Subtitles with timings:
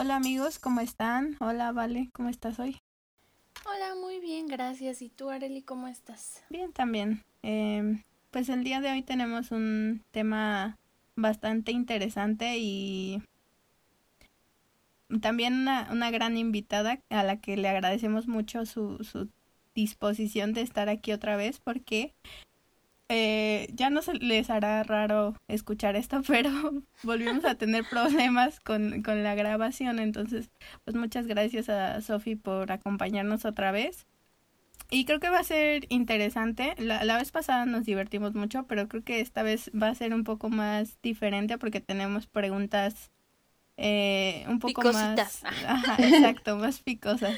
[0.00, 1.36] Hola amigos, ¿cómo están?
[1.40, 2.78] Hola Vale, ¿cómo estás hoy?
[3.66, 5.02] Hola, muy bien, gracias.
[5.02, 6.42] ¿Y tú, Areli, cómo estás?
[6.48, 7.22] Bien, también.
[7.42, 10.78] Eh, pues el día de hoy tenemos un tema
[11.16, 13.22] bastante interesante y
[15.20, 19.28] también una, una gran invitada a la que le agradecemos mucho su, su
[19.74, 22.14] disposición de estar aquí otra vez porque
[23.12, 26.50] eh, ya no se les hará raro escuchar esto, pero
[27.02, 29.98] volvimos a tener problemas con, con la grabación.
[29.98, 30.50] Entonces,
[30.84, 34.06] pues muchas gracias a Sofi por acompañarnos otra vez.
[34.92, 36.74] Y creo que va a ser interesante.
[36.78, 40.14] La, la, vez pasada nos divertimos mucho, pero creo que esta vez va a ser
[40.14, 43.10] un poco más diferente porque tenemos preguntas
[43.76, 45.42] eh, un poco Picositas.
[45.42, 45.64] más...
[45.66, 47.36] Ajá, exacto, más picosas.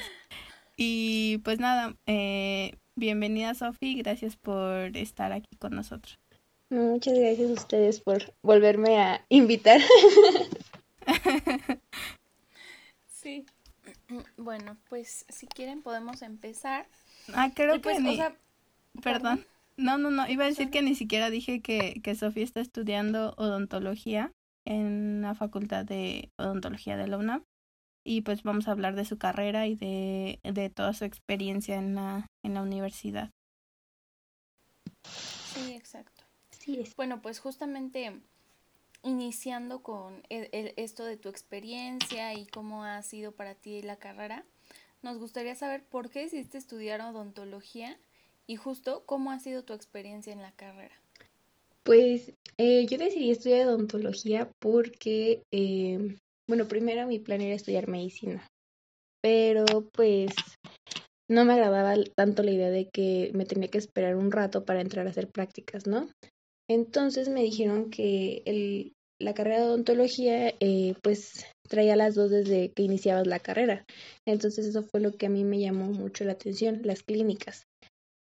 [0.75, 6.19] Y pues nada, eh, Bienvenida Sofi, gracias por estar aquí con nosotros.
[6.69, 9.81] Muchas gracias a ustedes por volverme a invitar.
[13.07, 13.45] sí.
[14.37, 16.87] Bueno, pues si quieren podemos empezar.
[17.33, 18.11] Ah, creo pues, que ni...
[18.11, 18.35] o sea,
[19.01, 19.45] Perdón.
[19.75, 23.33] No, no, no, iba a decir que ni siquiera dije que, que Sofía está estudiando
[23.37, 24.31] odontología
[24.65, 27.43] en la Facultad de Odontología de la UNAM
[28.03, 31.95] y pues vamos a hablar de su carrera y de, de toda su experiencia en
[31.95, 33.31] la, en la universidad.
[35.03, 36.23] Sí, exacto.
[36.49, 36.95] Sí, es.
[36.95, 38.21] Bueno, pues justamente
[39.03, 43.97] iniciando con el, el, esto de tu experiencia y cómo ha sido para ti la
[43.97, 44.45] carrera,
[45.01, 47.99] nos gustaría saber por qué decidiste estudiar odontología
[48.47, 50.95] y justo cómo ha sido tu experiencia en la carrera.
[51.83, 56.17] Pues eh, yo decidí estudiar odontología porque eh,
[56.47, 58.47] bueno, primero mi plan era estudiar medicina,
[59.21, 60.31] pero pues
[61.29, 64.81] no me agradaba tanto la idea de que me tenía que esperar un rato para
[64.81, 66.09] entrar a hacer prácticas, ¿no?
[66.69, 72.71] Entonces me dijeron que el, la carrera de odontología eh, pues traía las dos desde
[72.71, 73.85] que iniciabas la carrera.
[74.25, 77.63] Entonces eso fue lo que a mí me llamó mucho la atención, las clínicas.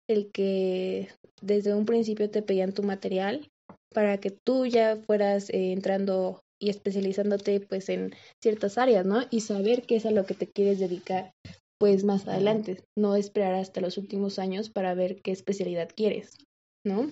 [0.09, 1.09] El que
[1.43, 3.47] desde un principio te pedían tu material
[3.93, 9.23] para que tú ya fueras eh, entrando y especializándote pues en ciertas áreas, ¿no?
[9.31, 11.33] Y saber qué es a lo que te quieres dedicar
[11.79, 16.37] pues más adelante, no esperar hasta los últimos años para ver qué especialidad quieres,
[16.85, 17.09] ¿no?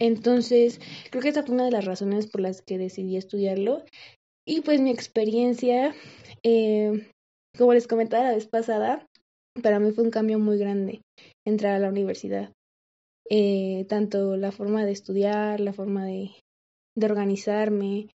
[0.00, 0.80] Entonces,
[1.10, 3.84] creo que esa fue una de las razones por las que decidí estudiarlo
[4.46, 5.94] y pues mi experiencia,
[6.42, 7.08] eh,
[7.56, 9.06] como les comentaba la vez pasada,
[9.62, 11.02] para mí fue un cambio muy grande
[11.46, 12.52] entrar a la universidad.
[13.28, 16.32] Eh, tanto la forma de estudiar, la forma de,
[16.96, 18.08] de organizarme,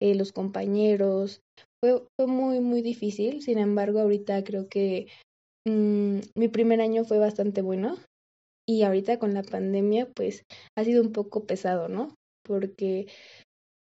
[0.00, 1.40] eh, los compañeros.
[1.82, 3.42] Fue, fue muy, muy difícil.
[3.42, 5.08] Sin embargo, ahorita creo que
[5.66, 7.96] mmm, mi primer año fue bastante bueno.
[8.66, 10.44] Y ahorita con la pandemia, pues
[10.76, 12.14] ha sido un poco pesado, ¿no?
[12.46, 13.06] Porque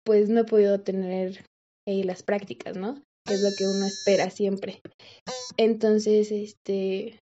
[0.04, 1.44] pues no he podido tener
[1.86, 3.02] eh, las prácticas, ¿no?
[3.28, 4.80] Es lo que uno espera siempre.
[5.56, 7.18] Entonces, este,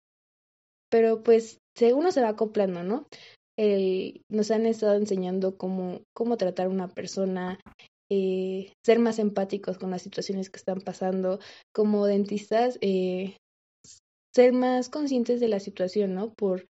[0.91, 1.59] pero pues
[1.95, 3.07] uno se va acoplando, ¿no?
[4.31, 7.61] Nos han estado enseñando cómo, cómo tratar a una persona,
[8.15, 11.39] eh, ser más empáticos con las situaciones que están pasando.
[11.73, 13.39] Como dentistas, eh,
[14.35, 16.35] ser más conscientes de la situación, ¿no?
[16.35, 16.67] Por,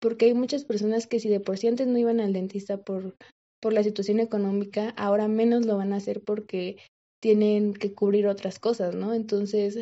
[0.00, 3.16] porque hay muchas personas que si de por sí antes no iban al dentista por,
[3.60, 6.76] por la situación económica, ahora menos lo van a hacer porque
[7.20, 9.12] tienen que cubrir otras cosas, ¿no?
[9.12, 9.76] Entonces,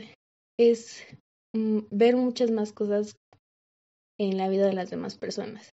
[0.58, 1.02] es
[1.54, 3.14] mm, ver muchas más cosas
[4.18, 5.68] en la vida de las demás personas.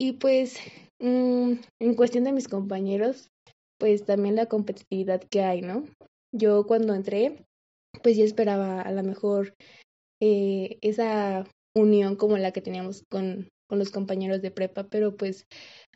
[0.00, 0.56] Y pues,
[1.00, 3.28] mm, en cuestión de mis compañeros,
[3.78, 5.84] pues también la competitividad que hay, ¿no?
[6.32, 7.44] Yo cuando entré,
[8.02, 9.54] pues sí esperaba a lo mejor
[10.20, 15.46] eh, esa unión como la que teníamos con, con los compañeros de prepa, pero pues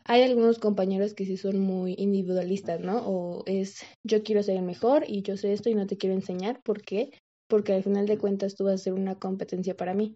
[0.05, 3.07] hay algunos compañeros que sí son muy individualistas, ¿no?
[3.07, 6.15] O es yo quiero ser el mejor y yo sé esto y no te quiero
[6.15, 6.61] enseñar.
[6.63, 7.11] ¿Por qué?
[7.47, 10.15] Porque al final de cuentas tú vas a ser una competencia para mí.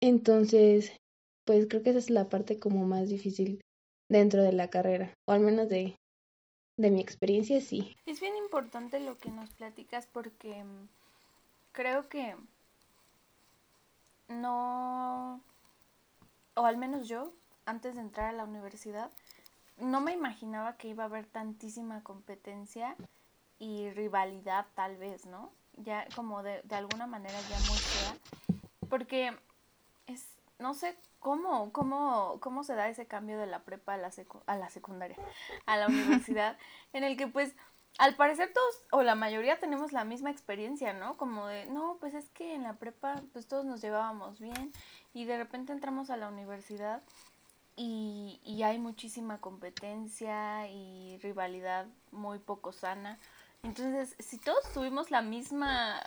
[0.00, 0.92] Entonces,
[1.44, 3.60] pues creo que esa es la parte como más difícil
[4.10, 5.96] dentro de la carrera, o al menos de,
[6.78, 7.96] de mi experiencia, sí.
[8.06, 10.64] Es bien importante lo que nos platicas porque
[11.72, 12.34] creo que
[14.28, 15.40] no,
[16.54, 17.32] o al menos yo,
[17.66, 19.10] antes de entrar a la universidad,
[19.76, 22.96] no me imaginaba que iba a haber tantísima competencia
[23.58, 25.52] y rivalidad tal vez, ¿no?
[25.84, 28.16] ya como de, de alguna manera ya muy fea,
[28.88, 29.36] porque
[30.06, 30.24] es,
[30.58, 34.10] no sé cómo, cómo, cómo se da ese cambio de la prepa a la,
[34.46, 35.16] a la secundaria,
[35.66, 36.56] a la universidad,
[36.92, 37.54] en el que pues
[37.98, 41.16] al parecer todos o la mayoría tenemos la misma experiencia, ¿no?
[41.16, 44.72] Como de, no, pues es que en la prepa pues todos nos llevábamos bien
[45.12, 47.02] y de repente entramos a la universidad
[47.74, 53.18] y, y hay muchísima competencia y rivalidad muy poco sana.
[53.64, 56.00] Entonces, si todos tuvimos la misma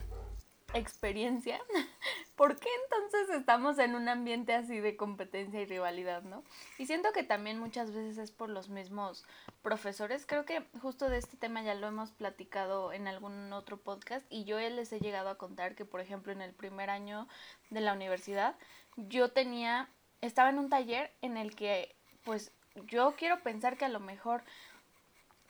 [0.73, 1.59] experiencia,
[2.35, 6.43] ¿por qué entonces estamos en un ambiente así de competencia y rivalidad, no?
[6.77, 9.25] Y siento que también muchas veces es por los mismos
[9.61, 10.25] profesores.
[10.25, 14.43] Creo que justo de este tema ya lo hemos platicado en algún otro podcast y
[14.45, 17.27] yo les he llegado a contar que, por ejemplo, en el primer año
[17.69, 18.55] de la universidad,
[18.95, 19.89] yo tenía,
[20.21, 22.51] estaba en un taller en el que, pues,
[22.87, 24.43] yo quiero pensar que a lo mejor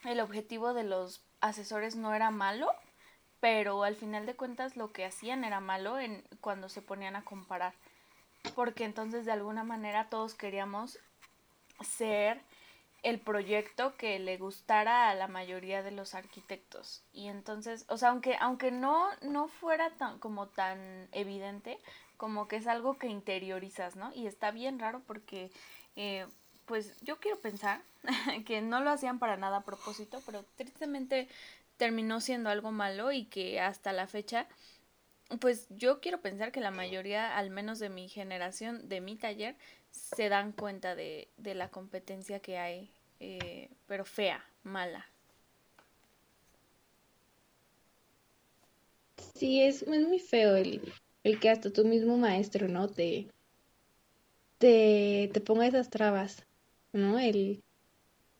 [0.03, 2.71] el objetivo de los asesores no era malo,
[3.41, 7.25] pero al final de cuentas lo que hacían era malo en cuando se ponían a
[7.25, 7.73] comparar
[8.55, 10.99] porque entonces de alguna manera todos queríamos
[11.81, 12.41] ser
[13.03, 17.03] el proyecto que le gustara a la mayoría de los arquitectos.
[17.13, 21.79] Y entonces o sea aunque aunque no no fuera tan como tan evidente
[22.17, 25.51] como que es algo que interiorizas no y está bien raro porque
[25.95, 26.27] eh,
[26.65, 27.81] pues yo quiero pensar
[28.45, 31.27] que no lo hacían para nada a propósito pero tristemente
[31.81, 34.47] terminó siendo algo malo y que hasta la fecha,
[35.39, 39.55] pues yo quiero pensar que la mayoría, al menos de mi generación, de mi taller,
[39.89, 45.09] se dan cuenta de, de la competencia que hay, eh, pero fea, mala.
[49.33, 50.83] Sí, es, es muy feo el,
[51.23, 52.89] el que hasta tu mismo maestro, ¿no?
[52.89, 53.27] Te,
[54.59, 56.45] te, te ponga esas trabas,
[56.93, 57.17] ¿no?
[57.17, 57.63] El,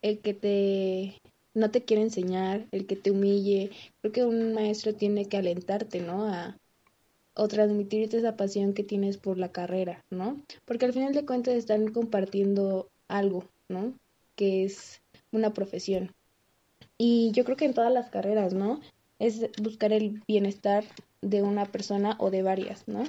[0.03, 3.71] el que te no te quiere enseñar, el que te humille.
[4.01, 6.25] Creo que un maestro tiene que alentarte, ¿no?
[6.25, 6.57] A,
[7.33, 10.42] o transmitirte esa pasión que tienes por la carrera, ¿no?
[10.65, 13.94] Porque al final de cuentas están compartiendo algo, ¿no?
[14.36, 15.01] Que es
[15.31, 16.12] una profesión.
[16.98, 18.81] Y yo creo que en todas las carreras, ¿no?
[19.19, 20.83] Es buscar el bienestar
[21.21, 23.03] de una persona o de varias, ¿no?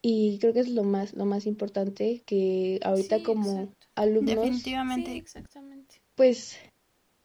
[0.00, 4.36] Y creo que es lo más, lo más importante que ahorita como alumnos.
[4.36, 5.16] Definitivamente.
[5.16, 6.02] exactamente.
[6.14, 6.56] Pues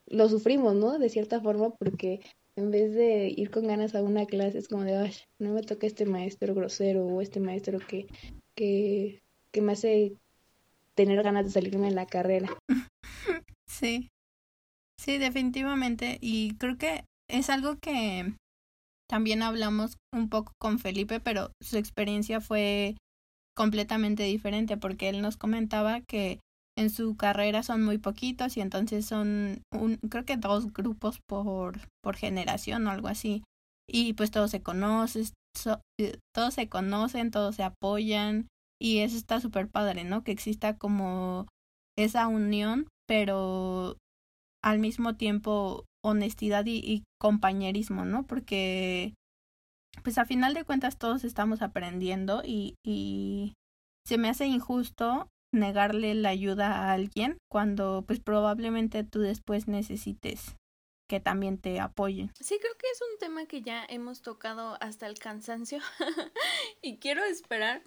[0.09, 0.97] lo sufrimos, ¿no?
[0.99, 2.21] De cierta forma, porque
[2.55, 5.61] en vez de ir con ganas a una clase es como de, ay, no me
[5.61, 8.07] toca este maestro grosero o este maestro que,
[8.55, 9.21] que,
[9.51, 10.17] que me hace
[10.95, 12.49] tener ganas de salirme en la carrera.
[13.71, 14.09] Sí,
[14.99, 16.17] sí, definitivamente.
[16.19, 18.33] Y creo que es algo que
[19.07, 22.97] también hablamos un poco con Felipe, pero su experiencia fue
[23.55, 26.39] completamente diferente porque él nos comentaba que
[26.79, 31.77] en su carrera son muy poquitos y entonces son un, creo que dos grupos por,
[32.01, 33.43] por generación o algo así.
[33.85, 35.25] Y pues todos se conocen,
[35.99, 38.47] eh, todos se conocen, todos se apoyan
[38.81, 40.23] y eso está súper padre, ¿no?
[40.23, 41.47] Que exista como
[41.97, 43.97] esa unión, pero
[44.63, 48.25] al mismo tiempo honestidad y, y compañerismo, ¿no?
[48.25, 49.15] Porque
[50.01, 53.53] pues a final de cuentas todos estamos aprendiendo y, y
[54.05, 60.55] se me hace injusto negarle la ayuda a alguien cuando pues probablemente tú después necesites
[61.07, 62.31] que también te apoyen.
[62.39, 65.79] Sí, creo que es un tema que ya hemos tocado hasta el cansancio
[66.83, 67.81] y quiero esperar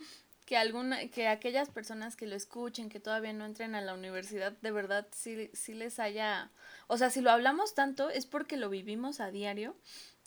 [0.44, 4.52] que alguna que aquellas personas que lo escuchen, que todavía no entren a la universidad,
[4.60, 6.50] de verdad sí, sí les haya,
[6.88, 9.76] o sea, si lo hablamos tanto es porque lo vivimos a diario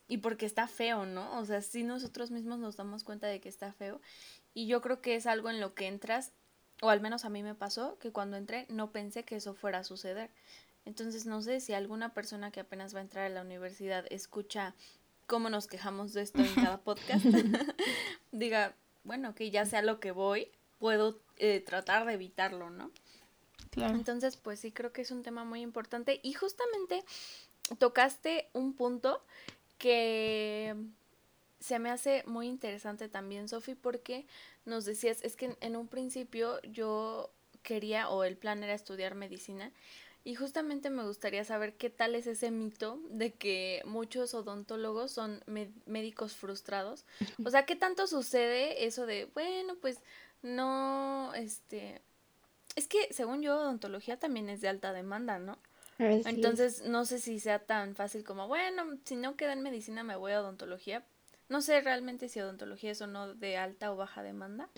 [0.08, 1.38] y porque está feo, ¿no?
[1.38, 4.00] O sea, si nosotros mismos nos damos cuenta de que está feo
[4.54, 6.32] y yo creo que es algo en lo que entras
[6.82, 9.80] o al menos a mí me pasó que cuando entré no pensé que eso fuera
[9.80, 10.30] a suceder.
[10.86, 14.76] Entonces no sé si alguna persona que apenas va a entrar a la universidad escucha
[15.26, 17.26] cómo nos quejamos de esto en cada podcast,
[18.32, 22.92] diga, bueno, que ya sea lo que voy, puedo eh, tratar de evitarlo, ¿no?
[23.72, 23.96] Claro.
[23.96, 27.04] Entonces, pues sí, creo que es un tema muy importante y justamente
[27.80, 29.22] tocaste un punto
[29.78, 30.76] que
[31.66, 34.28] se me hace muy interesante también, Sofi, porque
[34.66, 37.32] nos decías, es que en un principio yo
[37.64, 39.72] quería o el plan era estudiar medicina
[40.24, 45.44] y justamente me gustaría saber qué tal es ese mito de que muchos odontólogos son
[45.88, 47.04] médicos frustrados.
[47.44, 49.98] O sea, ¿qué tanto sucede eso de, bueno, pues
[50.44, 52.00] no, este...
[52.76, 55.58] Es que según yo, odontología también es de alta demanda, ¿no?
[55.98, 60.16] Entonces, no sé si sea tan fácil como, bueno, si no queda en medicina me
[60.16, 61.04] voy a odontología,
[61.50, 64.70] no sé realmente si odontología es o no de alta o baja demanda.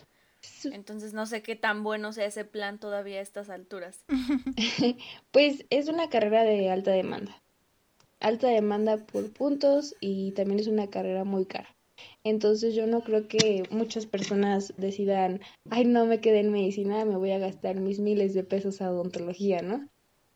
[0.66, 4.06] Entonces no sé qué tan bueno sea ese plan todavía a estas alturas.
[5.32, 7.42] pues es una carrera de alta demanda.
[8.20, 11.76] alta demanda por puntos y también es una carrera muy cara.
[12.24, 17.18] Entonces yo no creo que muchas personas decidan, ay, no me quedé en medicina, me
[17.18, 19.88] voy a gastar mis miles de pesos a odontología, ¿no?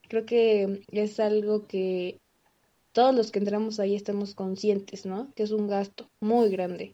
[0.08, 2.21] Creo que es algo que
[2.94, 5.32] todos los que entramos ahí estamos conscientes, ¿no?
[5.36, 6.94] Que es un gasto muy grande.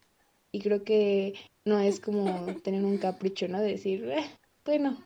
[0.51, 1.33] Y creo que
[1.65, 2.25] no es como
[2.63, 3.59] tener un capricho, ¿no?
[3.61, 4.25] De decir, eh,
[4.65, 5.03] bueno,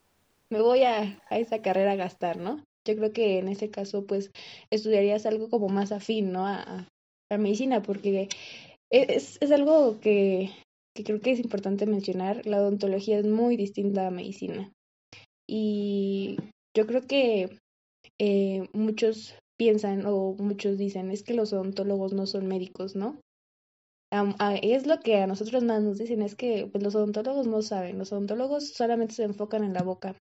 [0.49, 2.63] me voy a, a esa carrera a gastar, ¿no?
[2.85, 4.31] Yo creo que en ese caso, pues,
[4.69, 6.47] estudiarías algo como más afín, ¿no?
[6.47, 6.87] A,
[7.29, 8.27] a medicina, porque
[8.89, 10.51] es, es algo que,
[10.95, 12.45] que creo que es importante mencionar.
[12.45, 14.71] La odontología es muy distinta a medicina.
[15.47, 16.37] Y
[16.75, 17.57] yo creo que
[18.19, 23.21] eh, muchos piensan o muchos dicen es que los odontólogos no son médicos, ¿no?
[24.63, 27.99] es lo que a nosotros más nos dicen, es que pues, los odontólogos no saben,
[27.99, 30.15] los odontólogos solamente se enfocan en la boca,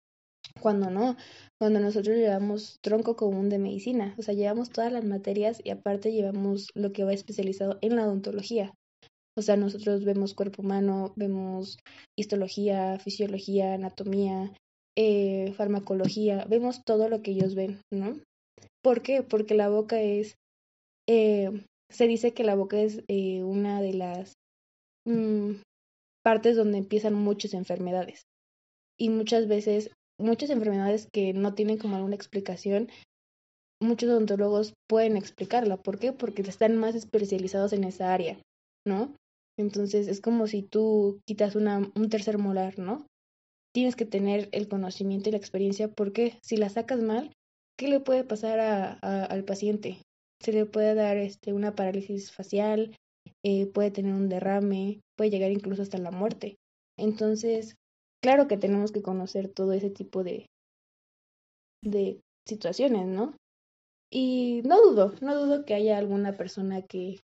[0.61, 1.15] cuando no,
[1.57, 6.11] cuando nosotros llevamos tronco común de medicina, o sea, llevamos todas las materias y aparte
[6.11, 8.73] llevamos lo que va especializado en la odontología.
[9.37, 11.77] O sea, nosotros vemos cuerpo humano, vemos
[12.17, 14.51] histología, fisiología, anatomía,
[14.97, 18.19] eh, farmacología, vemos todo lo que ellos ven, ¿no?
[18.81, 19.23] ¿Por qué?
[19.23, 20.35] Porque la boca es,
[21.07, 24.33] eh, se dice que la boca es eh, una de las
[25.05, 25.61] mm,
[26.23, 28.23] partes donde empiezan muchas enfermedades.
[28.97, 32.89] Y muchas veces, muchas enfermedades que no tienen como alguna explicación,
[33.81, 35.77] muchos odontólogos pueden explicarla.
[35.77, 36.11] ¿Por qué?
[36.11, 38.37] Porque están más especializados en esa área,
[38.85, 39.15] ¿no?
[39.57, 43.07] Entonces es como si tú quitas una, un tercer molar, ¿no?
[43.73, 47.31] Tienes que tener el conocimiento y la experiencia porque si la sacas mal,
[47.79, 48.91] ¿qué le puede pasar a,
[49.23, 50.01] al paciente?
[50.41, 52.93] Se le puede dar este, una parálisis facial,
[53.43, 56.57] eh, puede tener un derrame, puede llegar incluso hasta la muerte.
[56.97, 57.75] Entonces,
[58.21, 60.47] claro que tenemos que conocer todo ese tipo de,
[61.81, 63.37] de situaciones, ¿no?
[64.11, 67.21] Y no dudo, no dudo que haya alguna persona que,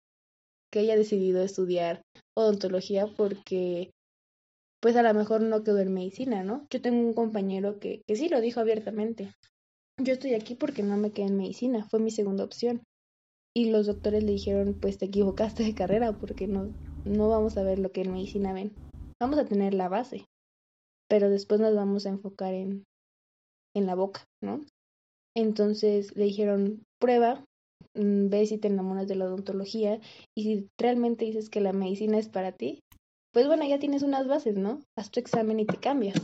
[0.73, 2.03] que haya decidido estudiar
[2.37, 3.91] odontología porque
[4.81, 6.67] pues a lo mejor no quedó en medicina, ¿no?
[6.71, 9.33] Yo tengo un compañero que, que sí lo dijo abiertamente
[9.99, 12.83] yo estoy aquí porque no me quedé en medicina, fue mi segunda opción.
[13.57, 16.73] Y los doctores le dijeron, pues te equivocaste de carrera porque no,
[17.05, 18.73] no vamos a ver lo que en medicina ven.
[19.21, 20.25] Vamos a tener la base,
[21.09, 22.85] pero después nos vamos a enfocar en,
[23.77, 24.65] en la boca, ¿no?
[25.37, 27.45] Entonces le dijeron, prueba,
[27.95, 30.01] mm, ve si te enamoras de la odontología
[30.37, 32.81] y si realmente dices que la medicina es para ti,
[33.33, 34.83] pues bueno, ya tienes unas bases, ¿no?
[34.97, 36.17] Haz tu examen y te cambias.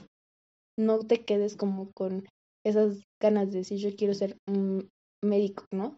[0.77, 2.25] No te quedes como con
[2.65, 4.89] esas ganas de decir yo quiero ser un
[5.23, 5.97] médico, ¿no?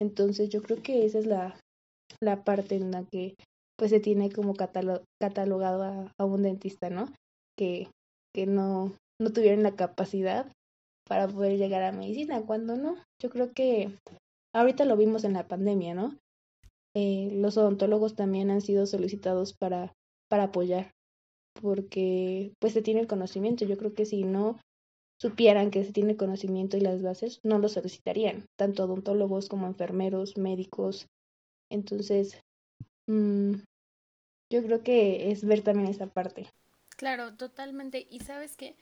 [0.00, 1.60] Entonces yo creo que esa es la,
[2.20, 3.36] la parte en la que
[3.78, 7.06] pues se tiene como catalogado a, un dentista, ¿no?
[7.58, 7.88] Que,
[8.34, 10.50] que no, no tuvieron la capacidad
[11.08, 12.96] para poder llegar a medicina, cuando no.
[13.20, 13.96] Yo creo que
[14.54, 16.16] ahorita lo vimos en la pandemia, ¿no?
[16.94, 19.92] Eh, los odontólogos también han sido solicitados para,
[20.28, 20.92] para apoyar,
[21.60, 23.64] porque pues se tiene el conocimiento.
[23.64, 24.58] Yo creo que si no
[25.22, 30.36] supieran que se tiene conocimiento y las bases, no lo solicitarían, tanto odontólogos como enfermeros,
[30.36, 31.06] médicos.
[31.70, 32.40] Entonces,
[33.06, 33.52] mmm,
[34.50, 36.50] yo creo que es ver también esa parte.
[36.96, 38.04] Claro, totalmente.
[38.10, 38.74] Y sabes qué,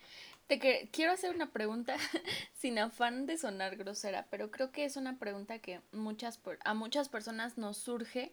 [0.46, 1.96] te que quiero hacer una pregunta
[2.54, 7.10] sin afán de sonar grosera, pero creo que es una pregunta que muchas a muchas
[7.10, 8.32] personas nos surge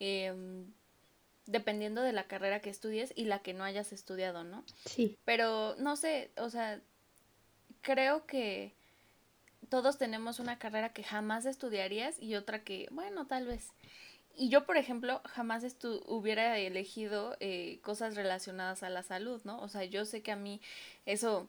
[0.00, 0.34] eh,
[1.46, 4.64] dependiendo de la carrera que estudies y la que no hayas estudiado, ¿no?
[4.84, 5.16] Sí.
[5.24, 6.82] Pero no sé, o sea,
[7.86, 8.74] creo que
[9.68, 13.68] todos tenemos una carrera que jamás estudiarías y otra que, bueno, tal vez.
[14.34, 15.64] Y yo, por ejemplo, jamás
[16.06, 19.60] hubiera elegido eh, cosas relacionadas a la salud, ¿no?
[19.60, 20.60] O sea, yo sé que a mí
[21.06, 21.48] eso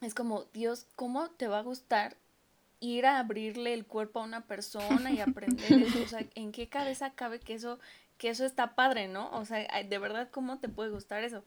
[0.00, 2.16] es como, Dios, ¿cómo te va a gustar
[2.78, 6.00] ir a abrirle el cuerpo a una persona y aprender eso?
[6.04, 7.80] O sea, ¿en qué cabeza cabe que eso,
[8.16, 9.28] que eso está padre, ¿no?
[9.32, 11.42] O sea, de verdad, ¿cómo te puede gustar eso?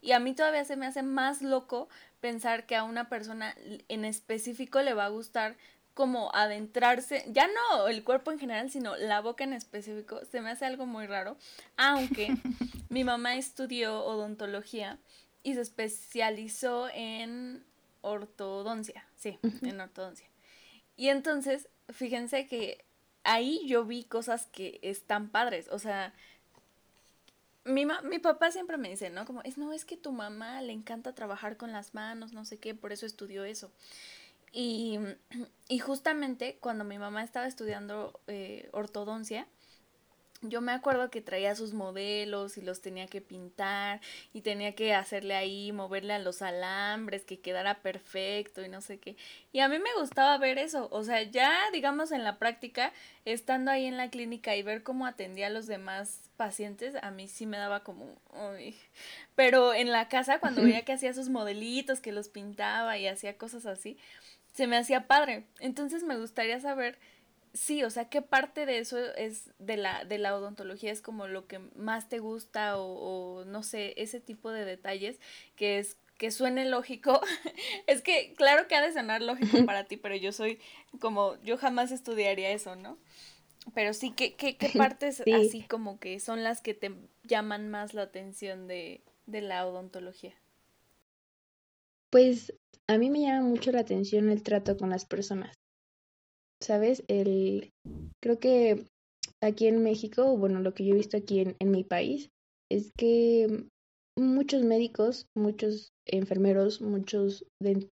[0.00, 1.88] Y a mí todavía se me hace más loco
[2.20, 3.54] pensar que a una persona
[3.88, 5.56] en específico le va a gustar
[5.94, 10.50] como adentrarse, ya no el cuerpo en general, sino la boca en específico, se me
[10.50, 11.36] hace algo muy raro,
[11.76, 12.28] aunque
[12.88, 14.98] mi mamá estudió odontología
[15.42, 17.64] y se especializó en
[18.00, 20.28] ortodoncia, sí, en ortodoncia.
[20.96, 22.84] Y entonces, fíjense que
[23.24, 26.14] ahí yo vi cosas que están padres, o sea,
[27.68, 29.24] mi, mi papá siempre me dice, ¿no?
[29.24, 32.58] Como, es, no, es que tu mamá le encanta trabajar con las manos, no sé
[32.58, 33.70] qué, por eso estudió eso.
[34.52, 34.98] Y,
[35.68, 39.46] y justamente cuando mi mamá estaba estudiando eh, ortodoncia,
[40.42, 44.00] yo me acuerdo que traía sus modelos y los tenía que pintar
[44.32, 48.98] y tenía que hacerle ahí, moverle a los alambres, que quedara perfecto y no sé
[48.98, 49.16] qué.
[49.52, 52.92] Y a mí me gustaba ver eso, o sea, ya digamos en la práctica,
[53.24, 57.26] estando ahí en la clínica y ver cómo atendía a los demás pacientes, a mí
[57.26, 58.20] sí me daba como...
[58.30, 58.76] Uy.
[59.34, 63.36] Pero en la casa, cuando veía que hacía sus modelitos, que los pintaba y hacía
[63.36, 63.98] cosas así,
[64.54, 65.44] se me hacía padre.
[65.60, 66.98] Entonces me gustaría saber
[67.52, 71.26] sí, o sea, ¿qué parte de eso es de la, de la odontología es como
[71.26, 75.20] lo que más te gusta o, no sé, ese tipo de detalles
[75.56, 77.20] que es que suene lógico.
[77.86, 80.58] es que claro que ha de sonar lógico para ti, pero yo soy
[81.00, 82.98] como, yo jamás estudiaría eso, ¿no?
[83.72, 87.94] Pero sí, ¿qué, qué, qué partes así como que son las que te llaman más
[87.94, 90.34] la atención de, de la odontología?
[92.10, 92.52] Pues
[92.88, 95.54] a mí me llama mucho la atención el trato con las personas.
[96.60, 97.04] ¿Sabes?
[97.08, 97.72] El,
[98.20, 98.84] creo que
[99.40, 102.30] aquí en México, bueno, lo que yo he visto aquí en, en mi país,
[102.70, 103.66] es que
[104.16, 107.46] muchos médicos, muchos enfermeros, muchos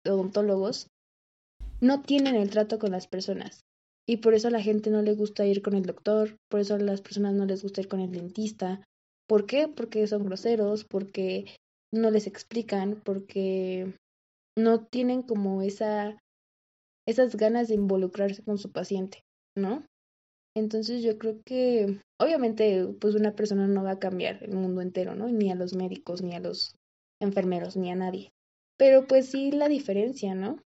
[0.05, 0.87] odontólogos
[1.81, 3.61] no tienen el trato con las personas.
[4.07, 6.75] Y por eso a la gente no le gusta ir con el doctor, por eso
[6.75, 8.83] a las personas no les gusta ir con el dentista.
[9.27, 9.67] ¿Por qué?
[9.67, 11.45] Porque son groseros, porque
[11.93, 13.93] no les explican, porque
[14.57, 16.17] no tienen como esa
[17.07, 19.23] esas ganas de involucrarse con su paciente,
[19.55, 19.85] ¿no?
[20.55, 25.15] Entonces yo creo que obviamente pues una persona no va a cambiar el mundo entero,
[25.15, 25.29] ¿no?
[25.29, 26.75] Ni a los médicos, ni a los
[27.21, 28.31] enfermeros, ni a nadie.
[28.77, 30.57] Pero pues sí la diferencia, ¿no?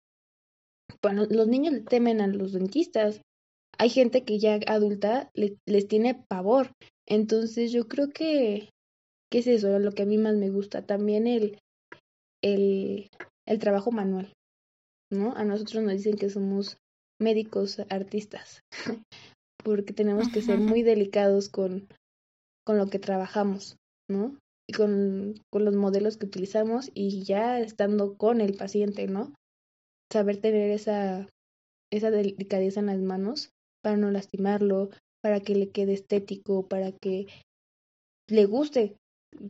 [1.02, 3.22] Bueno, los niños le temen a los dentistas.
[3.78, 6.72] Hay gente que ya adulta les tiene pavor.
[7.06, 8.70] Entonces yo creo que,
[9.30, 9.78] ¿qué es eso?
[9.78, 10.84] Lo que a mí más me gusta.
[10.86, 11.58] También el,
[12.42, 13.08] el,
[13.46, 14.32] el trabajo manual.
[15.12, 15.34] ¿No?
[15.36, 16.78] A nosotros nos dicen que somos
[17.20, 18.62] médicos artistas,
[19.64, 21.86] porque tenemos que ser muy delicados con,
[22.66, 23.76] con lo que trabajamos,
[24.08, 24.36] ¿no?
[24.68, 29.32] Y con, con los modelos que utilizamos y ya estando con el paciente, ¿no?
[30.12, 31.28] Saber tener esa,
[31.92, 33.50] esa delicadeza en las manos
[33.82, 34.90] para no lastimarlo,
[35.22, 37.26] para que le quede estético, para que
[38.28, 38.96] le guste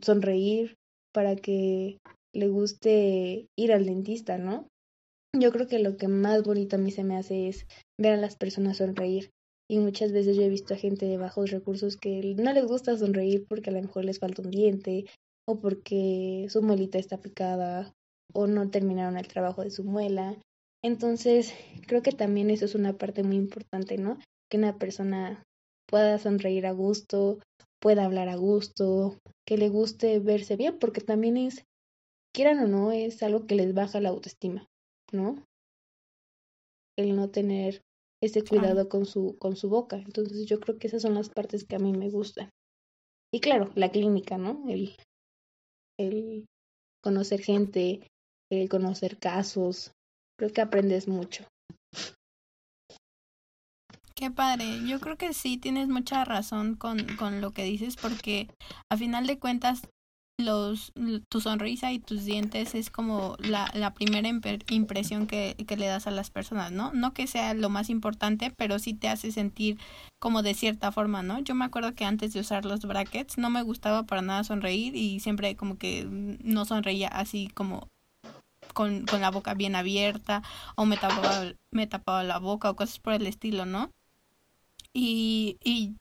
[0.01, 0.75] sonreír,
[1.13, 1.99] para que
[2.33, 4.67] le guste ir al dentista, ¿no?
[5.35, 7.65] Yo creo que lo que más bonito a mí se me hace es
[7.99, 9.31] ver a las personas sonreír.
[9.69, 12.97] Y muchas veces yo he visto a gente de bajos recursos que no les gusta
[12.97, 15.05] sonreír porque a lo mejor les falta un diente
[15.47, 17.93] o porque su muelita está picada
[18.33, 20.37] o no terminaron el trabajo de su muela.
[20.83, 21.53] Entonces,
[21.87, 24.19] creo que también eso es una parte muy importante, ¿no?
[24.49, 25.43] Que una persona
[25.87, 27.39] pueda sonreír a gusto,
[27.79, 29.17] pueda hablar a gusto,
[29.47, 31.63] que le guste verse bien, porque también es,
[32.33, 34.67] quieran o no, es algo que les baja la autoestima.
[35.13, 35.45] ¿No?
[36.97, 37.81] El no tener
[38.21, 39.97] ese cuidado con su, con su boca.
[39.97, 42.49] Entonces yo creo que esas son las partes que a mí me gustan.
[43.33, 44.63] Y claro, la clínica, ¿no?
[44.69, 44.95] El,
[45.99, 46.45] el
[47.03, 48.07] conocer gente,
[48.51, 49.91] el conocer casos.
[50.37, 51.45] Creo que aprendes mucho.
[54.15, 54.87] Qué padre.
[54.87, 58.47] Yo creo que sí tienes mucha razón con, con lo que dices porque
[58.89, 59.81] a final de cuentas
[61.29, 66.07] tu sonrisa y tus dientes es como la, la primera impresión que, que, le das
[66.07, 66.91] a las personas, ¿no?
[66.93, 69.77] No que sea lo más importante, pero sí te hace sentir
[70.19, 71.39] como de cierta forma, ¿no?
[71.39, 74.95] Yo me acuerdo que antes de usar los brackets no me gustaba para nada sonreír
[74.95, 77.89] y siempre como que no sonreía así como
[78.73, 80.43] con, con la boca bien abierta
[80.75, 83.91] o me tapaba, me tapaba la boca o cosas por el estilo, ¿no?
[84.93, 85.95] Y, y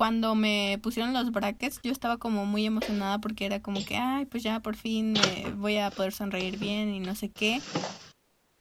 [0.00, 4.24] cuando me pusieron los brackets, yo estaba como muy emocionada porque era como que, ay,
[4.24, 5.12] pues ya por fin
[5.56, 7.60] voy a poder sonreír bien y no sé qué.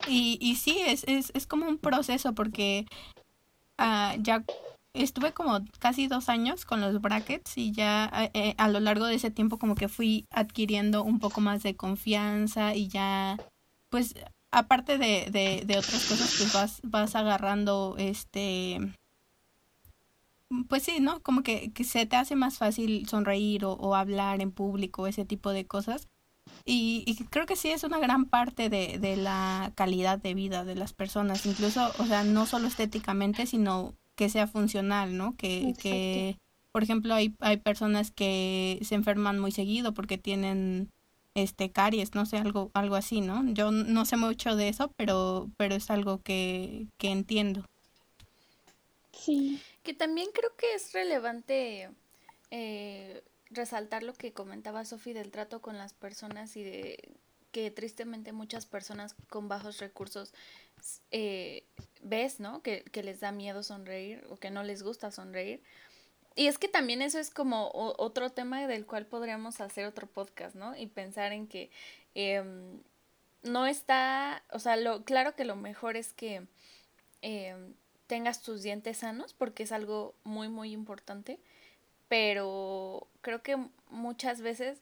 [0.05, 2.85] Y, y sí, es, es, es como un proceso porque
[3.77, 4.43] uh, ya
[4.93, 9.05] estuve como casi dos años con los brackets y ya eh, eh, a lo largo
[9.05, 13.37] de ese tiempo como que fui adquiriendo un poco más de confianza y ya,
[13.87, 14.13] pues
[14.51, 18.91] aparte de, de, de otras cosas, pues vas, vas agarrando este
[20.67, 21.21] pues sí, ¿no?
[21.21, 25.25] Como que, que se te hace más fácil sonreír o, o hablar en público, ese
[25.25, 26.07] tipo de cosas.
[26.65, 30.65] Y, y, creo que sí es una gran parte de, de la calidad de vida
[30.65, 35.35] de las personas, incluso, o sea, no solo estéticamente, sino que sea funcional, ¿no?
[35.37, 36.37] Que, que
[36.71, 40.89] por ejemplo, hay, hay personas que se enferman muy seguido porque tienen
[41.35, 43.43] este caries, no sé, algo, algo así, ¿no?
[43.53, 47.65] Yo no sé mucho de eso, pero, pero es algo que, que entiendo.
[49.11, 49.59] Sí.
[49.89, 51.89] Que también creo que es relevante
[52.51, 57.09] eh, resaltar lo que comentaba Sofi del trato con las personas y de
[57.51, 60.31] que tristemente muchas personas con bajos recursos
[61.09, 61.63] eh,
[62.03, 62.61] ves, ¿no?
[62.61, 65.63] Que, que, les da miedo sonreír o que no les gusta sonreír.
[66.35, 70.53] y es que también eso es como otro tema del cual podríamos hacer otro podcast,
[70.55, 70.77] ¿no?
[70.77, 71.71] Y pensar en que
[72.13, 72.79] em,
[73.41, 76.45] no está, o sea, lo, claro que lo mejor es que
[77.23, 77.73] em,
[78.09, 81.39] tengas tus dientes sanos porque es algo muy, muy importante,
[82.07, 83.55] pero creo que
[83.91, 84.79] muchas veces,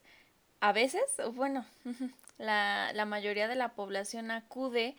[0.60, 1.02] a veces,
[1.34, 1.66] bueno,
[2.38, 4.96] la, la mayoría de la población acude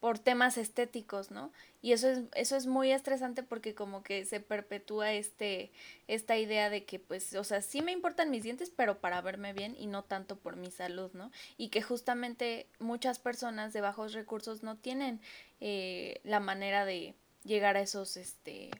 [0.00, 1.50] por temas estéticos, ¿no?
[1.80, 5.70] Y eso es, eso es muy estresante porque como que se perpetúa este,
[6.08, 9.54] esta idea de que pues, o sea, sí me importan mis dientes, pero para verme
[9.54, 11.30] bien y no tanto por mi salud, ¿no?
[11.56, 15.20] Y que justamente muchas personas de bajos recursos no tienen
[15.60, 18.70] eh, la manera de llegar a esos, este,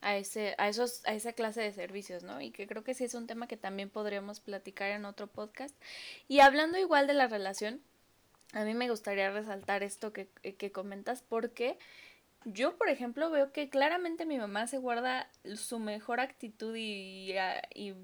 [0.00, 2.40] a ese, a esos, a esa clase de servicios, ¿no?
[2.40, 5.74] Y que creo que sí es un tema que también podríamos platicar en otro podcast.
[6.28, 7.80] Y hablando igual de la relación,
[8.52, 11.78] a mí me gustaría resaltar esto que, que comentas porque
[12.44, 17.34] yo, por ejemplo, veo que claramente mi mamá se guarda su mejor actitud y,
[17.74, 17.94] y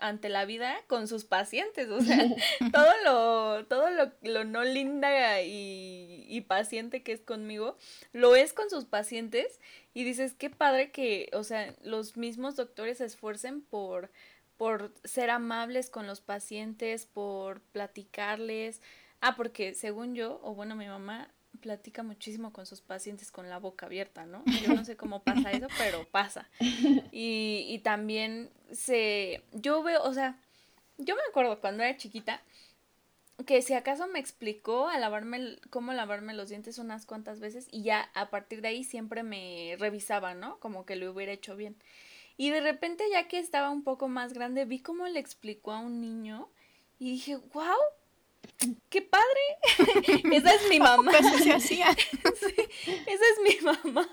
[0.00, 2.18] ante la vida con sus pacientes, o sea,
[2.72, 7.76] todo lo, todo lo, lo no linda y, y, paciente que es conmigo,
[8.12, 9.60] lo es con sus pacientes
[9.94, 14.10] y dices, qué padre que, o sea, los mismos doctores se esfuercen por,
[14.56, 18.80] por ser amables con los pacientes, por platicarles,
[19.20, 21.28] Ah, porque según yo, o bueno, mi mamá
[21.58, 24.42] platica muchísimo con sus pacientes con la boca abierta, ¿no?
[24.62, 26.48] Yo no sé cómo pasa eso, pero pasa.
[27.12, 30.38] Y, también se, yo veo, o sea,
[30.98, 32.42] yo me acuerdo cuando era chiquita
[33.46, 37.82] que si acaso me explicó a lavarme cómo lavarme los dientes unas cuantas veces y
[37.82, 40.58] ya a partir de ahí siempre me revisaba, ¿no?
[40.58, 41.76] Como que lo hubiera hecho bien.
[42.36, 45.78] Y de repente ya que estaba un poco más grande vi cómo le explicó a
[45.78, 46.48] un niño
[46.98, 47.78] y dije, "Wow,
[48.88, 49.24] ¡Qué padre!
[50.34, 51.12] esa es mi mamá.
[51.42, 51.90] se hacía.
[51.90, 52.46] esa
[53.06, 54.08] es mi mamá.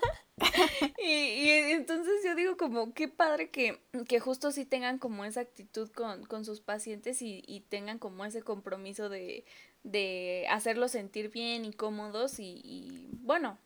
[0.98, 5.90] Y, entonces yo digo como, qué padre que, que justo sí tengan como esa actitud
[5.90, 9.44] con, con sus pacientes y, y, tengan como ese compromiso de,
[9.82, 13.58] de hacerlos sentir bien y cómodos y, y bueno,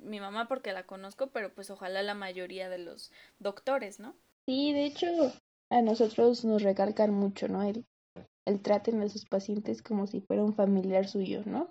[0.00, 4.14] mi mamá porque la conozco, pero pues ojalá la mayoría de los doctores, ¿no?
[4.46, 5.06] Sí, de hecho
[5.70, 7.62] a nosotros nos recalcan mucho, ¿no?
[7.62, 7.86] El,
[8.46, 11.70] el traten a sus pacientes como si fuera un familiar suyo, ¿no?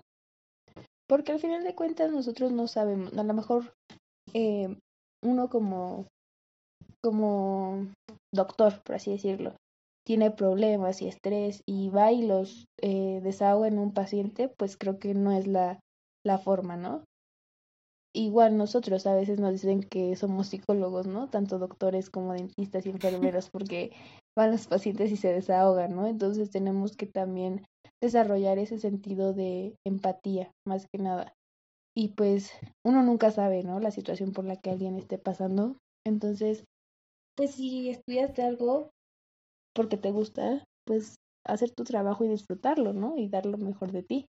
[1.08, 3.74] Porque al final de cuentas nosotros no sabemos, a lo mejor
[4.32, 4.76] eh,
[5.22, 6.06] uno como,
[7.02, 7.86] como
[8.32, 9.54] doctor, por así decirlo,
[10.04, 14.98] tiene problemas y estrés y va y los eh, desahoga en un paciente, pues creo
[14.98, 15.80] que no es la,
[16.24, 17.04] la forma, ¿no?
[18.14, 21.30] Igual nosotros a veces nos dicen que somos psicólogos, ¿no?
[21.30, 23.92] Tanto doctores como dentistas y enfermeros, porque
[24.36, 26.06] van los pacientes y se desahogan, ¿no?
[26.06, 27.64] Entonces tenemos que también
[28.02, 31.32] desarrollar ese sentido de empatía, más que nada.
[31.96, 32.52] Y pues
[32.84, 33.80] uno nunca sabe, ¿no?
[33.80, 35.76] La situación por la que alguien esté pasando.
[36.06, 36.64] Entonces,
[37.36, 38.90] pues si estudiaste algo
[39.74, 43.16] porque te gusta, pues hacer tu trabajo y disfrutarlo, ¿no?
[43.16, 44.26] Y dar lo mejor de ti.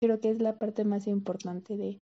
[0.00, 1.98] Creo que es la parte más importante de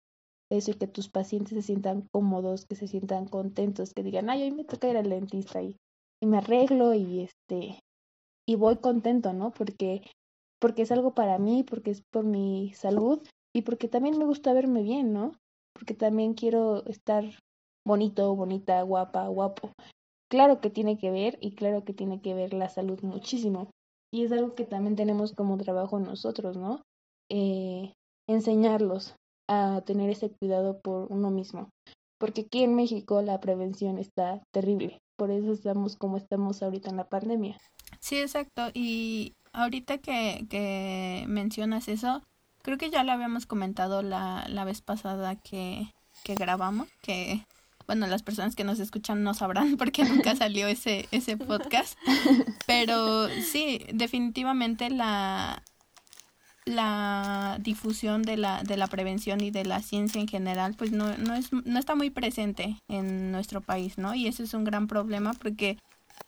[0.50, 4.42] eso y que tus pacientes se sientan cómodos, que se sientan contentos, que digan, ay,
[4.42, 5.76] hoy me toca ir al dentista y
[6.24, 7.78] y me arreglo y este
[8.46, 9.52] y voy contento, ¿no?
[9.52, 10.02] Porque
[10.59, 13.20] porque es algo para mí, porque es por mi salud
[13.54, 15.33] y porque también me gusta verme bien, ¿no?
[15.74, 17.24] Porque también quiero estar
[17.87, 19.72] bonito, bonita, guapa, guapo.
[20.30, 23.68] Claro que tiene que ver y claro que tiene que ver la salud muchísimo.
[24.11, 26.80] Y es algo que también tenemos como trabajo nosotros, ¿no?
[27.28, 27.92] Eh,
[28.26, 29.14] enseñarlos
[29.48, 31.70] a tener ese cuidado por uno mismo.
[32.18, 36.96] Porque aquí en México la prevención está terrible por eso estamos como estamos ahorita en
[36.96, 37.57] la pandemia.
[38.00, 38.70] Sí, exacto.
[38.74, 42.22] Y ahorita que, que mencionas eso,
[42.62, 45.90] creo que ya lo habíamos comentado la, la vez pasada que,
[46.24, 47.46] que grabamos, que
[47.87, 51.98] bueno, las personas que nos escuchan no sabrán porque nunca salió ese, ese podcast.
[52.66, 55.62] Pero sí, definitivamente la,
[56.66, 61.16] la difusión de la, de la prevención y de la ciencia en general, pues no,
[61.18, 64.14] no, es, no está muy presente en nuestro país, ¿no?
[64.14, 65.79] Y eso es un gran problema porque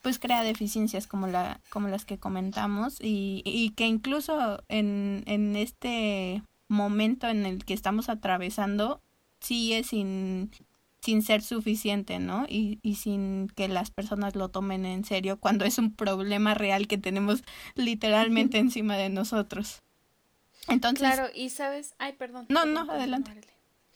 [0.01, 5.55] pues crea deficiencias como, la, como las que comentamos y, y que incluso en, en
[5.55, 9.01] este momento en el que estamos atravesando
[9.39, 10.51] sigue sin,
[11.01, 12.45] sin ser suficiente, ¿no?
[12.47, 16.87] Y, y sin que las personas lo tomen en serio cuando es un problema real
[16.87, 17.43] que tenemos
[17.75, 19.81] literalmente encima de nosotros.
[20.67, 20.99] Entonces.
[20.99, 21.95] Claro, y sabes.
[21.97, 22.45] Ay, perdón.
[22.49, 23.31] No, no, adelante.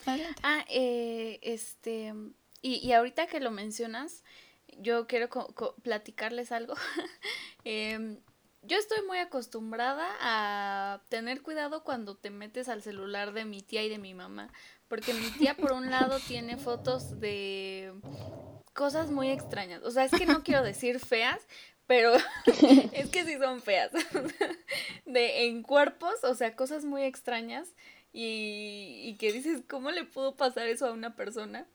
[0.05, 0.41] adelante.
[0.43, 2.13] Ah, eh, este.
[2.61, 4.23] Y, y ahorita que lo mencionas,
[4.77, 5.29] yo quiero
[5.83, 6.75] platicarles algo.
[7.65, 8.19] eh,
[8.63, 13.83] yo estoy muy acostumbrada a tener cuidado cuando te metes al celular de mi tía
[13.83, 14.51] y de mi mamá.
[14.87, 17.93] Porque mi tía, por un lado, tiene fotos de
[18.73, 19.81] cosas muy extrañas.
[19.83, 21.39] O sea, es que no quiero decir feas,
[21.91, 22.13] pero
[22.93, 23.91] es que sí son feas.
[25.05, 27.67] de en cuerpos, o sea, cosas muy extrañas
[28.13, 31.67] y, y que dices, ¿cómo le pudo pasar eso a una persona?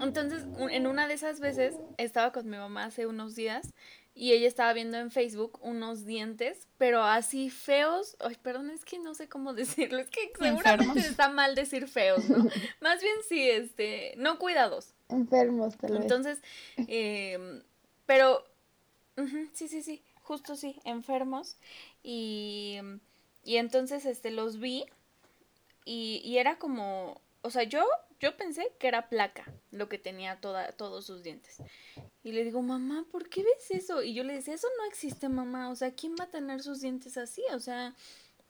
[0.00, 3.74] Entonces, en una de esas veces estaba con mi mamá hace unos días
[4.14, 8.16] y ella estaba viendo en Facebook unos dientes, pero así feos.
[8.20, 9.98] Ay, perdón, es que no sé cómo decirlo.
[9.98, 12.48] Es que seguramente está mal decir feos, ¿no?
[12.80, 14.94] Más bien sí, este, no cuidados.
[15.10, 16.00] Enfermos, tal vez.
[16.00, 16.42] Entonces,
[16.88, 17.62] eh,
[18.06, 18.42] pero,
[19.52, 21.56] sí, sí, sí, justo sí, enfermos.
[22.02, 22.78] Y,
[23.44, 24.84] y entonces, este, los vi
[25.84, 27.84] y, y era como, o sea, yo
[28.24, 31.58] yo pensé que era placa lo que tenía toda, todos sus dientes.
[32.22, 34.02] Y le digo, mamá, ¿por qué ves eso?
[34.02, 35.68] Y yo le decía, eso no existe, mamá.
[35.70, 37.42] O sea, ¿quién va a tener sus dientes así?
[37.52, 37.94] O sea,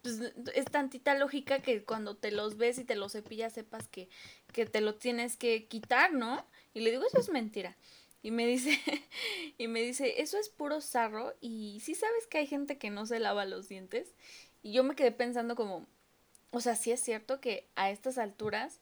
[0.03, 0.21] pues
[0.55, 4.09] es tantita lógica que cuando te los ves y te los cepillas sepas que,
[4.53, 6.47] que te lo tienes que quitar, ¿no?
[6.73, 7.77] Y le digo, eso es mentira.
[8.25, 8.81] Y me dice,
[9.59, 11.35] y me dice, eso es puro sarro.
[11.43, 14.15] Y sí sabes que hay gente que no se lava los dientes.
[14.63, 15.87] Y yo me quedé pensando como,
[16.51, 18.81] o sea, sí es cierto que a estas alturas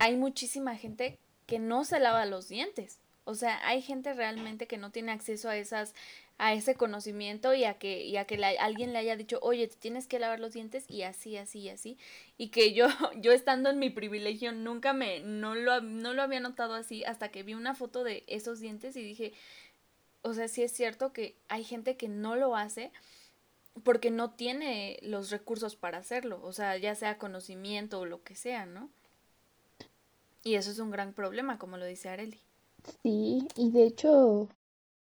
[0.00, 2.98] hay muchísima gente que no se lava los dientes.
[3.24, 5.94] O sea, hay gente realmente que no tiene acceso a esas
[6.40, 9.76] a ese conocimiento y a que, y a que alguien le haya dicho, oye, te
[9.76, 11.98] tienes que lavar los dientes y así, así, así.
[12.38, 12.86] Y que yo,
[13.20, 17.28] yo estando en mi privilegio, nunca me, no lo, no lo había notado así hasta
[17.28, 19.34] que vi una foto de esos dientes y dije,
[20.22, 22.90] o sea, sí es cierto que hay gente que no lo hace
[23.84, 28.34] porque no tiene los recursos para hacerlo, o sea, ya sea conocimiento o lo que
[28.34, 28.88] sea, ¿no?
[30.42, 32.40] Y eso es un gran problema, como lo dice Areli.
[33.02, 34.48] Sí, y de hecho,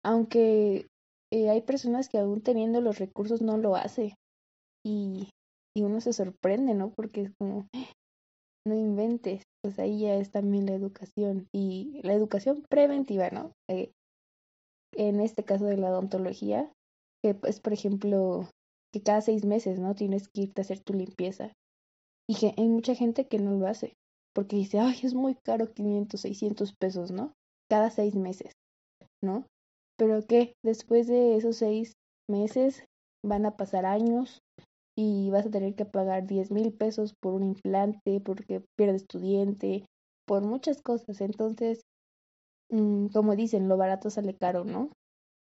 [0.04, 0.88] aunque
[1.32, 4.15] eh, hay personas que aún teniendo los recursos no lo hace.
[4.86, 5.30] Y,
[5.75, 6.91] y uno se sorprende, ¿no?
[6.91, 7.67] Porque es como,
[8.67, 9.43] no inventes.
[9.63, 11.47] Pues ahí ya es también la educación.
[11.54, 13.51] Y la educación preventiva, ¿no?
[13.69, 13.91] Eh,
[14.95, 16.71] en este caso de la odontología,
[17.23, 18.47] que es, pues, por ejemplo,
[18.93, 19.95] que cada seis meses, ¿no?
[19.95, 21.51] Tienes que irte a hacer tu limpieza.
[22.28, 23.93] Y que hay mucha gente que no lo hace
[24.36, 27.34] porque dice, ay, es muy caro 500, 600 pesos, ¿no?
[27.69, 28.54] Cada seis meses,
[29.21, 29.45] ¿no?
[29.97, 31.93] Pero que después de esos seis
[32.30, 32.86] meses
[33.23, 34.39] van a pasar años
[34.97, 39.19] y vas a tener que pagar 10 mil pesos por un implante, porque pierdes tu
[39.19, 39.86] diente,
[40.25, 41.21] por muchas cosas.
[41.21, 41.82] Entonces,
[42.69, 44.91] mm, como dicen, lo barato sale caro, ¿no?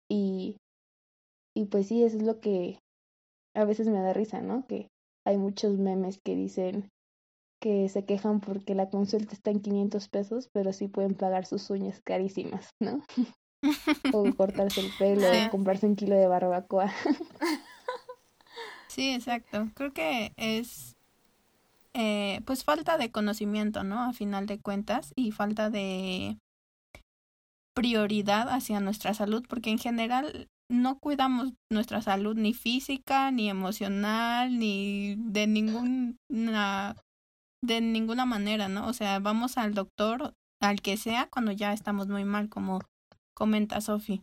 [0.09, 0.57] Y,
[1.55, 2.79] y pues sí, eso es lo que
[3.55, 4.65] a veces me da risa, ¿no?
[4.67, 4.87] Que
[5.25, 6.89] hay muchos memes que dicen,
[7.61, 11.69] que se quejan porque la consulta está en 500 pesos, pero sí pueden pagar sus
[11.69, 13.03] uñas carísimas, ¿no?
[14.13, 16.91] o cortarse el pelo, o comprarse un kilo de barbacoa.
[18.87, 19.69] sí, exacto.
[19.75, 20.97] Creo que es
[21.93, 24.01] eh, pues falta de conocimiento, ¿no?
[24.01, 26.39] A final de cuentas, y falta de
[27.75, 34.57] prioridad hacia nuestra salud, porque en general no cuidamos nuestra salud ni física, ni emocional,
[34.57, 36.95] ni de ninguna
[37.63, 38.87] de ninguna manera, ¿no?
[38.87, 42.81] O sea, vamos al doctor, al que sea, cuando ya estamos muy mal, como
[43.35, 44.21] comenta Sofi.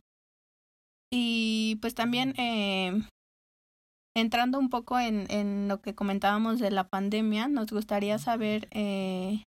[1.11, 3.03] Y pues también eh,
[4.17, 9.43] entrando un poco en, en lo que comentábamos de la pandemia, nos gustaría saber eh,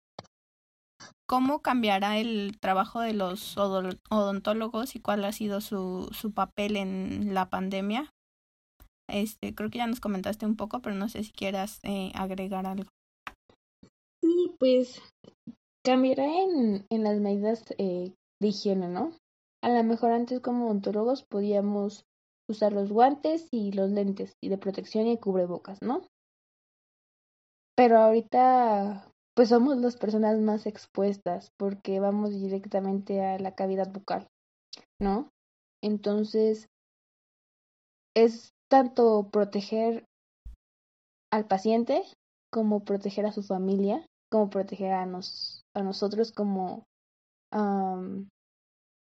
[1.28, 7.34] cómo cambiará el trabajo de los odontólogos y cuál ha sido su, su papel en
[7.34, 8.10] la pandemia.
[9.08, 12.66] Este, creo que ya nos comentaste un poco, pero no sé si quieras eh, agregar
[12.66, 12.90] algo.
[14.60, 15.02] Pues
[15.86, 19.14] cambiará en, en las medidas eh, de higiene, ¿no?
[19.64, 22.06] A lo mejor antes como odontólogos podíamos
[22.50, 26.02] usar los guantes y los lentes y de protección y cubrebocas, ¿no?
[27.76, 34.28] Pero ahorita pues somos las personas más expuestas porque vamos directamente a la cavidad bucal,
[35.00, 35.30] ¿no?
[35.82, 36.68] Entonces
[38.18, 40.04] es tanto proteger
[41.32, 42.04] al paciente
[42.52, 46.86] como proteger a su familia, como proteger a, nos, a nosotros como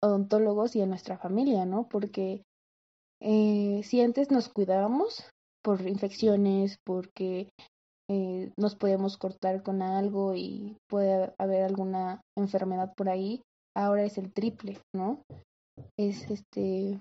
[0.02, 1.88] odontólogos y a nuestra familia, ¿no?
[1.88, 2.44] Porque
[3.20, 5.28] eh, si antes nos cuidábamos
[5.62, 7.50] por infecciones, porque
[8.08, 13.42] eh, nos podemos cortar con algo y puede haber alguna enfermedad por ahí,
[13.76, 15.22] ahora es el triple, ¿no?
[15.98, 17.00] Es este,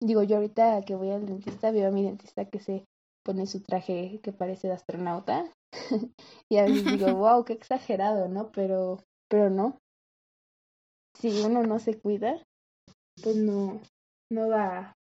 [0.00, 2.84] digo yo ahorita que voy al dentista, veo a mi dentista que se
[3.22, 5.52] pone su traje que parece de astronauta
[6.48, 8.50] y a veces digo, wow, qué exagerado, ¿no?
[8.52, 9.78] Pero, pero no.
[11.14, 12.42] Si uno no se cuida,
[13.22, 13.80] pues no,
[14.30, 14.96] no va,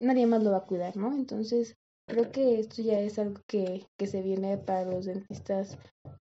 [0.00, 1.14] nadie más lo va a cuidar, ¿no?
[1.14, 5.76] Entonces, creo que esto ya es algo que, que se viene para los dentistas,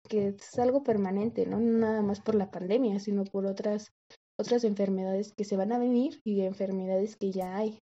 [0.09, 1.59] que es algo permanente, ¿no?
[1.59, 3.93] No nada más por la pandemia, sino por otras
[4.39, 7.79] otras enfermedades que se van a venir y enfermedades que ya hay,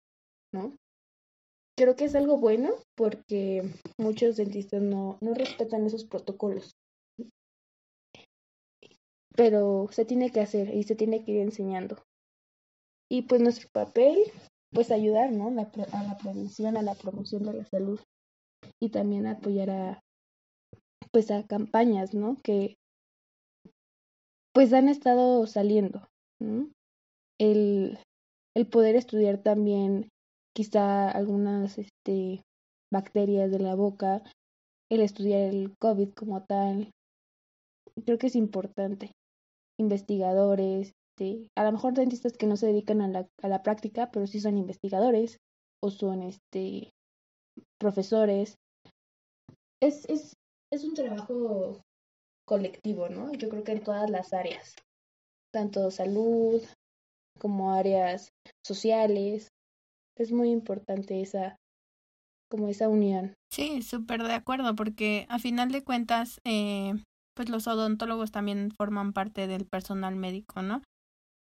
[0.52, 0.76] ¿no?
[1.80, 3.62] Creo que es algo bueno porque
[3.96, 6.76] muchos dentistas no, no respetan esos protocolos.
[9.34, 11.96] Pero se tiene que hacer y se tiene que ir enseñando.
[13.10, 14.14] Y pues nuestro papel,
[14.74, 15.48] pues ayudar, ¿no?
[15.48, 17.98] a la prevención, a la promoción de la salud
[18.78, 20.00] y también apoyar a,
[21.12, 22.36] pues a campañas, ¿no?
[22.44, 22.76] Que
[24.52, 26.06] pues han estado saliendo.
[27.38, 27.98] El,
[28.54, 30.10] el poder estudiar también
[30.54, 32.42] quizá algunas este,
[32.92, 34.22] bacterias de la boca,
[34.90, 36.90] el estudiar el COVID como tal,
[38.04, 39.12] creo que es importante.
[39.78, 44.10] Investigadores, este, a lo mejor dentistas que no se dedican a la, a la práctica,
[44.10, 45.38] pero sí son investigadores
[45.82, 46.92] o son este
[47.78, 48.56] profesores.
[49.82, 50.34] Es, es,
[50.72, 51.82] es un trabajo
[52.46, 53.32] colectivo, ¿no?
[53.32, 54.74] Yo creo que en todas las áreas,
[55.52, 56.62] tanto salud
[57.38, 58.30] como áreas
[58.66, 59.48] sociales,
[60.16, 61.56] es muy importante esa
[62.50, 63.34] como esa unión.
[63.50, 66.94] Sí, súper de acuerdo, porque a final de cuentas, eh,
[67.34, 70.82] pues los odontólogos también forman parte del personal médico, ¿no?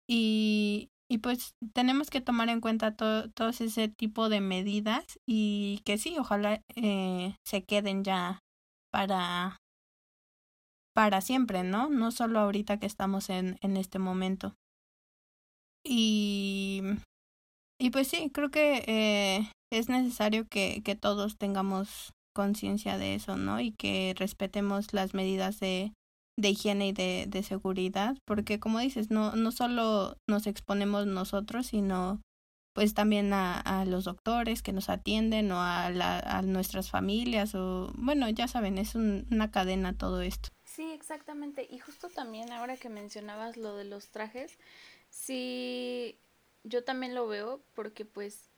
[0.07, 5.81] Y, y pues tenemos que tomar en cuenta todo, todo ese tipo de medidas y
[5.83, 8.39] que sí, ojalá eh, se queden ya
[8.91, 9.57] para
[10.93, 11.89] para siempre, ¿no?
[11.89, 14.55] No solo ahorita que estamos en, en este momento.
[15.83, 16.81] Y,
[17.79, 23.37] y pues sí, creo que eh, es necesario que, que todos tengamos conciencia de eso,
[23.37, 23.59] ¿no?
[23.59, 25.93] Y que respetemos las medidas de,
[26.37, 31.67] de higiene y de, de seguridad, porque como dices, no, no solo nos exponemos nosotros,
[31.67, 32.21] sino
[32.73, 37.55] pues también a, a los doctores que nos atienden o a, la, a nuestras familias
[37.55, 40.49] o bueno, ya saben, es una cadena todo esto.
[40.63, 41.67] Sí, exactamente.
[41.69, 44.57] Y justo también ahora que mencionabas lo de los trajes,
[45.09, 46.19] sí,
[46.63, 48.49] yo también lo veo porque pues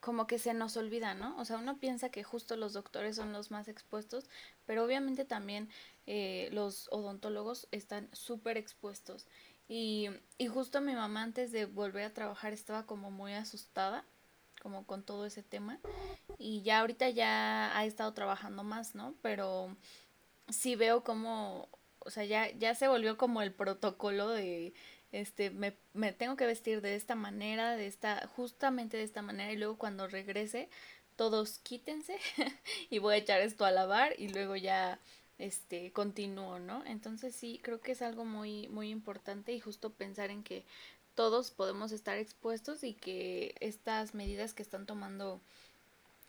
[0.00, 1.36] como que se nos olvida, ¿no?
[1.38, 4.28] O sea, uno piensa que justo los doctores son los más expuestos,
[4.66, 5.68] pero obviamente también
[6.06, 9.26] eh, los odontólogos están súper expuestos.
[9.68, 14.04] Y, y justo mi mamá antes de volver a trabajar estaba como muy asustada,
[14.62, 15.78] como con todo ese tema.
[16.38, 19.14] Y ya ahorita ya ha estado trabajando más, ¿no?
[19.20, 19.76] Pero
[20.48, 24.72] sí veo como, o sea, ya, ya se volvió como el protocolo de
[25.12, 29.52] este, me, me tengo que vestir de esta manera, de esta, justamente de esta manera,
[29.52, 30.68] y luego cuando regrese,
[31.16, 32.16] todos quítense
[32.90, 34.98] y voy a echar esto a lavar y luego ya
[35.38, 36.84] este continúo, ¿no?
[36.86, 40.64] Entonces sí, creo que es algo muy muy importante y justo pensar en que
[41.14, 45.40] todos podemos estar expuestos y que estas medidas que están tomando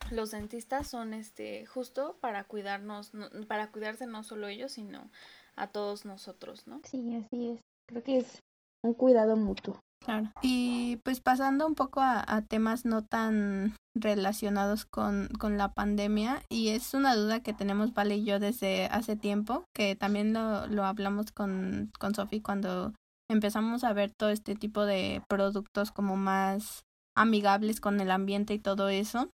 [0.10, 3.12] los dentistas son este justo para cuidarnos,
[3.48, 5.10] para cuidarse no solo ellos, sino
[5.56, 6.82] a todos nosotros, ¿no?
[6.84, 7.60] Sí, así es.
[7.86, 8.42] Creo que es
[8.84, 9.80] un cuidado mutuo.
[10.04, 10.32] Claro.
[10.42, 16.70] Y pues pasando un poco a, temas no tan relacionados con, con, la pandemia, y
[16.70, 20.86] es una duda que tenemos Vale y yo desde hace tiempo, que también lo, lo
[20.86, 22.94] hablamos con, con Sofi cuando
[23.30, 26.82] empezamos a ver todo este tipo de productos como más
[27.16, 29.30] amigables con el ambiente y todo eso.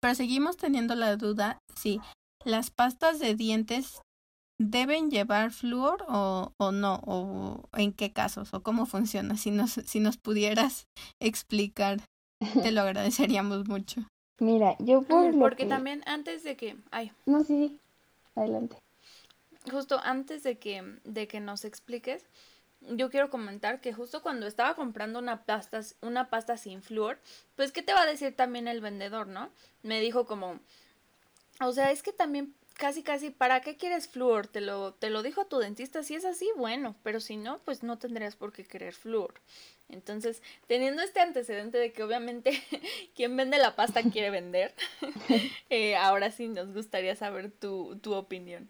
[0.00, 2.00] Pero seguimos teniendo la duda si
[2.44, 4.00] las pastas de dientes
[4.58, 9.36] deben llevar flúor o, o no, o en qué casos, o cómo funciona.
[9.36, 10.86] Si nos, si nos pudieras
[11.20, 12.00] explicar,
[12.62, 14.02] te lo agradeceríamos mucho.
[14.38, 16.76] Mira, yo por Porque también antes de que...
[16.90, 17.12] Ay.
[17.26, 17.78] No, sí, sí.
[18.34, 18.76] Adelante.
[19.70, 22.26] Justo antes de que, de que nos expliques,
[22.80, 27.20] yo quiero comentar que justo cuando estaba comprando una pasta, una pasta sin flúor,
[27.54, 29.50] pues qué te va a decir también el vendedor, ¿no?
[29.82, 30.58] Me dijo como,
[31.60, 34.46] o sea, es que también casi casi, ¿para qué quieres flúor?
[34.46, 37.82] Te lo, te lo dijo tu dentista, si es así, bueno, pero si no, pues
[37.82, 39.34] no tendrías por qué querer flúor.
[39.88, 42.52] Entonces, teniendo este antecedente de que obviamente
[43.14, 44.74] quien vende la pasta quiere vender,
[45.70, 48.68] eh, ahora sí nos gustaría saber tu, tu opinión.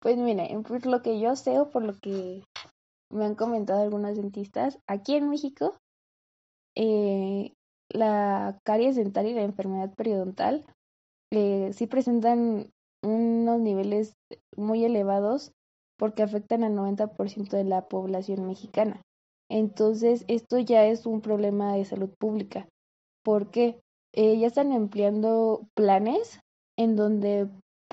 [0.00, 2.42] Pues mira, por lo que yo sé o por lo que
[3.10, 5.78] me han comentado algunos dentistas, aquí en México,
[6.74, 7.52] eh,
[7.88, 10.64] la caries dental y la enfermedad periodontal
[11.30, 12.70] eh, sí presentan
[13.04, 14.14] unos niveles
[14.56, 15.52] muy elevados
[15.98, 19.02] porque afectan al 90% de la población mexicana.
[19.50, 22.68] Entonces, esto ya es un problema de salud pública.
[23.24, 23.80] porque
[24.12, 26.40] eh, ya están empleando planes
[26.78, 27.48] en donde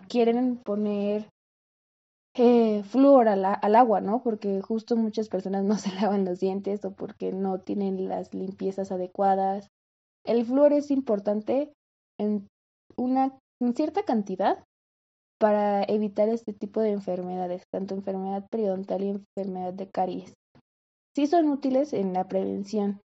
[0.10, 1.30] quieren poner
[2.36, 4.22] eh, flúor al, al agua, ¿no?
[4.22, 8.92] Porque justo muchas personas no se lavan los dientes o porque no tienen las limpiezas
[8.92, 9.70] adecuadas.
[10.26, 11.74] El flúor es importante
[12.20, 12.48] en
[12.98, 14.64] una en cierta cantidad
[15.42, 20.36] para evitar este tipo de enfermedades, tanto enfermedad periodontal y enfermedad de caries.
[21.16, 23.02] sí son útiles en la prevención,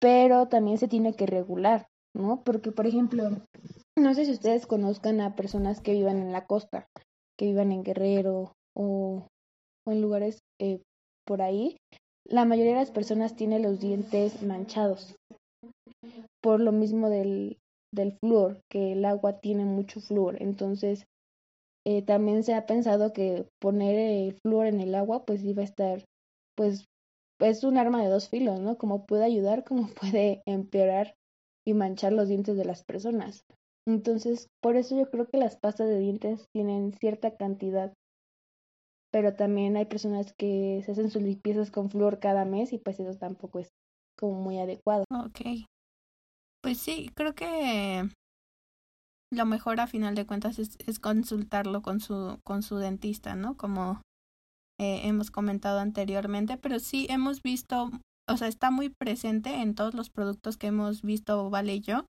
[0.00, 2.44] pero también se tiene que regular, ¿no?
[2.44, 3.30] Porque, por ejemplo,
[3.98, 6.86] no sé si ustedes conozcan a personas que vivan en la costa,
[7.36, 9.26] que vivan en Guerrero o,
[9.86, 10.82] en lugares eh,
[11.26, 11.78] por ahí.
[12.24, 15.16] La mayoría de las personas tiene los dientes manchados
[16.40, 17.58] por lo mismo del,
[17.92, 20.36] del flúor, que el agua tiene mucho flúor.
[20.40, 21.04] Entonces,
[21.86, 25.64] eh, también se ha pensado que poner el flúor en el agua, pues iba a
[25.64, 26.04] estar,
[26.56, 26.86] pues,
[27.40, 28.76] es un arma de dos filos, ¿no?
[28.76, 31.14] Como puede ayudar, como puede empeorar
[31.66, 33.44] y manchar los dientes de las personas.
[33.86, 37.92] Entonces, por eso yo creo que las pastas de dientes tienen cierta cantidad.
[39.10, 43.00] Pero también hay personas que se hacen sus limpiezas con flúor cada mes y pues
[43.00, 43.70] eso tampoco es
[44.18, 45.04] como muy adecuado.
[45.10, 45.40] Ok.
[46.62, 48.08] Pues sí, creo que
[49.30, 53.56] lo mejor a final de cuentas es, consultarlo con su, con su dentista, ¿no?
[53.56, 54.02] Como
[54.80, 57.90] eh, hemos comentado anteriormente, pero sí hemos visto,
[58.28, 62.06] o sea, está muy presente en todos los productos que hemos visto, Vale y yo,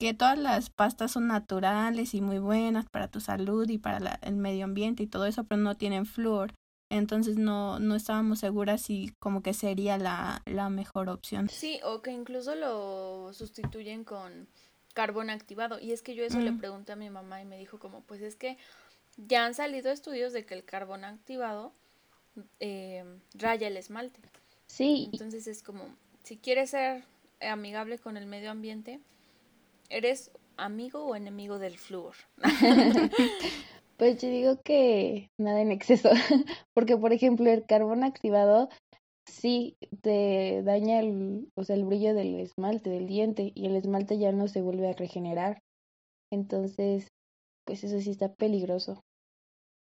[0.00, 4.18] que todas las pastas son naturales y muy buenas para tu salud y para la,
[4.22, 6.52] el medio ambiente y todo eso, pero no tienen flúor.
[6.90, 11.48] Entonces no, no estábamos seguras si como que sería la, la mejor opción.
[11.48, 14.46] Sí, o que incluso lo sustituyen con
[14.94, 15.78] carbón activado.
[15.80, 16.58] Y es que yo eso le Mm.
[16.58, 18.56] pregunté a mi mamá y me dijo como, pues es que
[19.16, 21.72] ya han salido estudios de que el carbón activado
[22.60, 24.20] eh, raya el esmalte.
[24.66, 25.84] Sí, Entonces es como,
[26.22, 27.04] si quieres ser
[27.40, 29.00] amigable con el medio ambiente,
[29.88, 32.14] ¿eres amigo o enemigo del flúor?
[33.96, 36.10] Pues yo digo que nada en exceso,
[36.74, 38.68] porque por ejemplo el carbón activado
[39.26, 44.18] sí te daña el, o sea, el brillo del esmalte, del diente, y el esmalte
[44.18, 45.60] ya no se vuelve a regenerar.
[46.32, 47.08] Entonces,
[47.66, 49.00] pues eso sí está peligroso.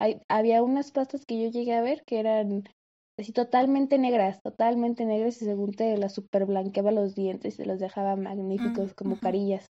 [0.00, 2.64] Hay, había unas pastas que yo llegué a ver que eran
[3.18, 7.66] así totalmente negras, totalmente negras y según te las super blanqueaba los dientes y te
[7.66, 9.20] los dejaba magníficos como ujú.
[9.20, 9.66] carillas.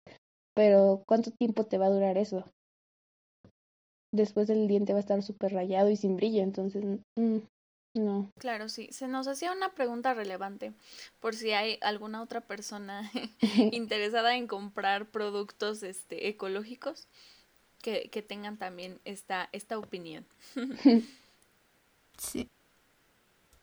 [0.54, 2.44] Pero ¿cuánto tiempo te va a durar eso?
[4.12, 6.84] Después el diente va a estar súper rayado y sin brillo, entonces
[7.16, 7.38] mm,
[7.94, 8.30] no.
[8.38, 8.88] Claro, sí.
[8.92, 10.72] Se nos hacía una pregunta relevante
[11.20, 13.10] por si hay alguna otra persona
[13.72, 17.08] interesada en comprar productos este, ecológicos
[17.82, 20.24] que, que tengan también esta, esta opinión.
[22.18, 22.48] Sí.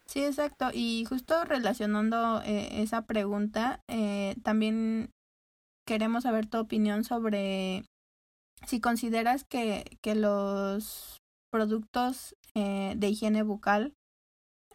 [0.06, 0.72] Sí, exacto.
[0.74, 5.12] Y justo relacionando eh, esa pregunta, eh, también
[5.86, 7.86] queremos saber tu opinión sobre
[8.66, 13.94] si consideras que, que los productos eh, de higiene bucal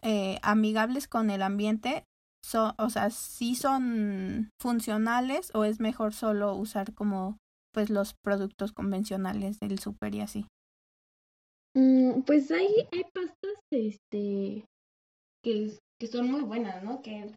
[0.02, 2.04] eh, amigables con el ambiente
[2.44, 7.38] son, o sea, si son funcionales o es mejor solo usar como
[7.72, 10.46] pues los productos convencionales del súper y así.
[11.74, 14.64] Mm, pues hay, hay pastas este
[15.42, 17.02] que, que son muy buenas, ¿no?
[17.02, 17.34] Que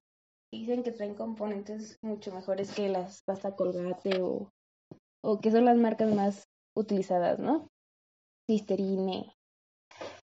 [0.51, 4.51] dicen que traen componentes mucho mejores que las pasta colgate o,
[5.23, 6.43] o que son las marcas más
[6.75, 7.67] utilizadas, ¿no?
[8.49, 9.33] Listerine.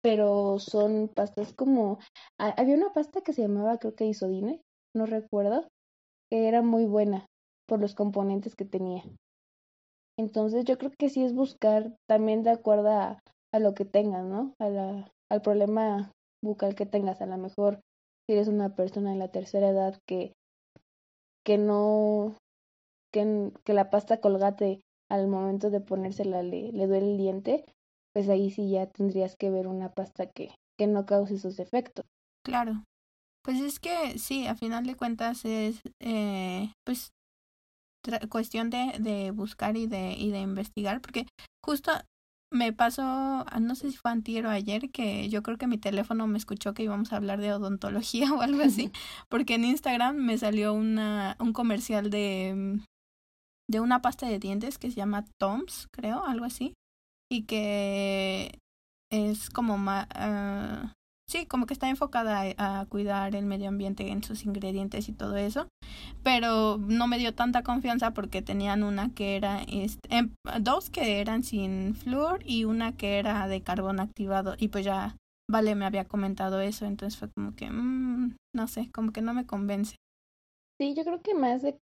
[0.02, 1.98] Pero son pastas como...
[2.38, 4.60] ha- Había una pasta que se llamaba, creo que Isodine,
[4.94, 5.68] no recuerdo,
[6.30, 7.26] que era muy buena
[7.68, 9.02] por los componentes que tenía.
[10.18, 13.20] Entonces yo creo que sí es buscar también de acuerdo a,
[13.52, 14.54] a lo que tengas, ¿no?
[14.60, 16.12] A la, al problema
[16.42, 17.22] bucal que tengas.
[17.22, 17.80] A lo mejor
[18.26, 20.32] si eres una persona en la tercera edad que,
[21.44, 22.36] que no,
[23.12, 27.64] que, que la pasta colgate al momento de ponérsela le, le duele el diente,
[28.12, 32.04] pues ahí sí ya tendrías que ver una pasta que, que no cause esos efectos.
[32.44, 32.84] Claro.
[33.44, 37.12] Pues es que sí, a final de cuentas es eh, pues
[38.30, 41.26] cuestión de, de buscar y de, y de investigar, porque
[41.64, 41.92] justo
[42.52, 45.78] me pasó, ah, no sé si fue antier o ayer, que yo creo que mi
[45.78, 48.90] teléfono me escuchó que íbamos a hablar de odontología o algo así,
[49.28, 52.84] porque en Instagram me salió una, un comercial de, mm,
[53.72, 56.74] de una pasta de dientes que se llama Toms, creo, algo así,
[57.30, 58.58] y que
[59.10, 60.06] es como más...
[61.28, 65.36] sí, como que está enfocada a, cuidar el medio ambiente en sus ingredientes y todo
[65.36, 65.66] eso,
[66.22, 71.42] pero no me dio tanta confianza porque tenían una que era, em, dos que eran
[71.42, 75.16] sin flúor y una que era de carbón activado y pues ya
[75.52, 79.34] Vale me había comentado eso, entonces fue como que, mm, no sé, como que no
[79.34, 79.96] me convence.
[80.80, 81.78] Sí, yo creo que más de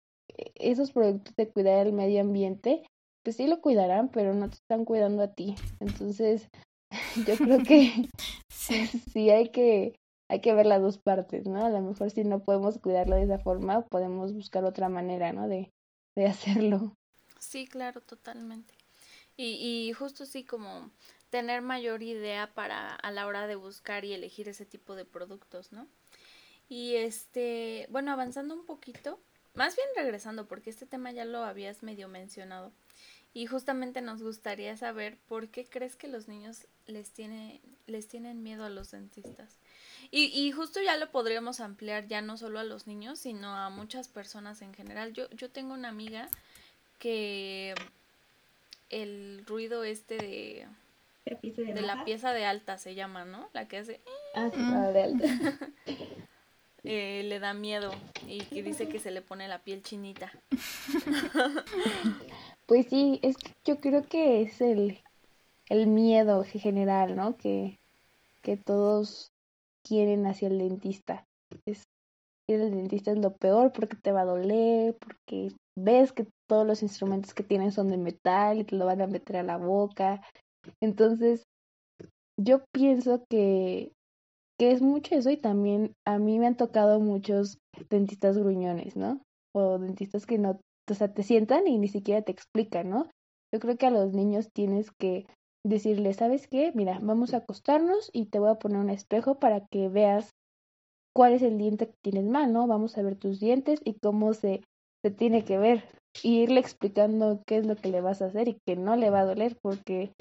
[0.56, 2.84] esos productos de cuidar el medio ambiente,
[3.24, 5.56] pues sí lo cuidarán, pero no te están cuidando a ti.
[5.80, 6.48] Entonces,
[7.28, 8.08] yo creo que
[8.70, 9.96] Sí, sí hay que,
[10.30, 11.66] hay que ver las dos partes, ¿no?
[11.66, 15.48] A lo mejor si no podemos cuidarlo de esa forma, podemos buscar otra manera, ¿no?
[15.48, 15.72] De,
[16.16, 16.94] de hacerlo.
[17.40, 18.76] Sí, claro, totalmente.
[19.38, 20.92] Y, y justo sí como
[21.30, 25.72] tener mayor idea para a la hora de buscar y elegir ese tipo de productos,
[25.72, 25.88] ¿no?
[26.68, 29.20] Y este, bueno, avanzando un poquito,
[29.60, 32.72] más bien regresando, porque este tema ya lo habías medio mencionado.
[33.34, 38.42] Y justamente nos gustaría saber por qué crees que los niños les, tiene, les tienen
[38.42, 39.58] miedo a los dentistas.
[40.12, 43.70] Y, y justo ya lo podríamos ampliar ya no solo a los niños, sino a
[43.70, 45.12] muchas personas en general.
[45.12, 46.30] Yo, yo tengo una amiga
[46.98, 47.76] que
[48.90, 50.68] el ruido este de,
[51.26, 53.50] de, la pieza de alta se llama, ¿no?
[53.52, 54.00] La que hace...
[54.36, 55.26] Ah, sí, la de alta.
[56.84, 57.92] eh, le da miedo
[58.28, 60.32] y que dice que se le pone la piel chinita.
[62.66, 65.00] Pues sí, es que yo creo que es el,
[65.70, 67.36] el miedo general, ¿no?
[67.36, 67.80] Que,
[68.44, 69.32] que todos
[69.82, 71.26] tienen hacia el dentista.
[71.66, 71.88] Es
[72.46, 76.66] ir al dentista es lo peor porque te va a doler, porque ves que todos
[76.68, 79.58] los instrumentos que tienes son de metal y te lo van a meter a la
[79.58, 80.22] boca.
[80.80, 81.48] Entonces,
[82.38, 83.94] yo pienso que,
[84.60, 89.22] que es mucho eso y también a mí me han tocado muchos dentistas gruñones, ¿no?
[89.56, 93.08] O dentistas que no, o sea, te sientan y ni siquiera te explican, ¿no?
[93.54, 95.26] Yo creo que a los niños tienes que
[95.66, 96.74] decirles, ¿sabes qué?
[96.76, 100.32] Mira, vamos a acostarnos y te voy a poner un espejo para que veas
[101.16, 102.68] cuál es el diente que tienes mal, ¿no?
[102.68, 104.62] Vamos a ver tus dientes y cómo se,
[105.04, 105.86] se tiene que ver.
[106.22, 109.10] Y irle explicando qué es lo que le vas a hacer y que no le
[109.10, 110.12] va a doler porque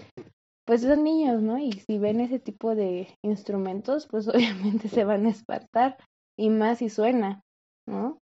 [0.68, 1.58] pues son niños, ¿no?
[1.58, 4.28] Y si ven ese tipo de instrumentos, pues
[4.68, 5.96] obviamente se van a espantar
[6.38, 7.40] y más si suena,
[7.86, 8.18] ¿no?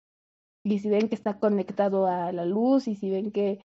[0.65, 3.61] Y si ven que está conectado a la luz y si ven que,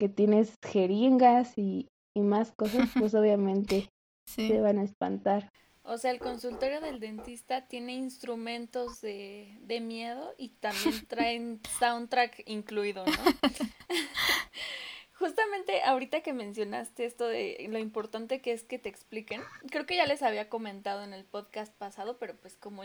[0.00, 3.90] que tienes jeringas y, y más cosas, pues obviamente
[4.28, 4.48] Sí.
[4.48, 5.52] se van a espantar.
[5.84, 12.42] O sea, el consultorio del dentista tiene instrumentos de, de miedo y también traen soundtrack
[12.46, 13.12] incluido, ¿no?
[15.18, 19.96] Justamente ahorita que mencionaste esto de lo importante que es que te expliquen, creo que
[19.96, 22.82] ya les había comentado en el podcast pasado, pero pues como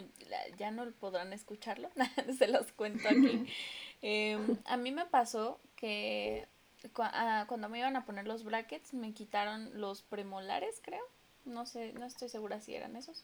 [0.57, 1.89] ya no podrán escucharlo,
[2.37, 3.45] se los cuento aquí.
[4.03, 6.47] Eh, a mí me pasó que
[6.97, 11.03] ah, cuando me iban a poner los brackets me quitaron los premolares, creo.
[11.45, 13.23] No sé, no estoy segura si eran esos.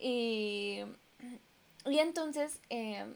[0.00, 0.80] Y,
[1.86, 3.06] y entonces, eh,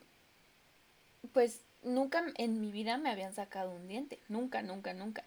[1.32, 4.18] pues nunca en mi vida me habían sacado un diente.
[4.28, 5.24] Nunca, nunca, nunca.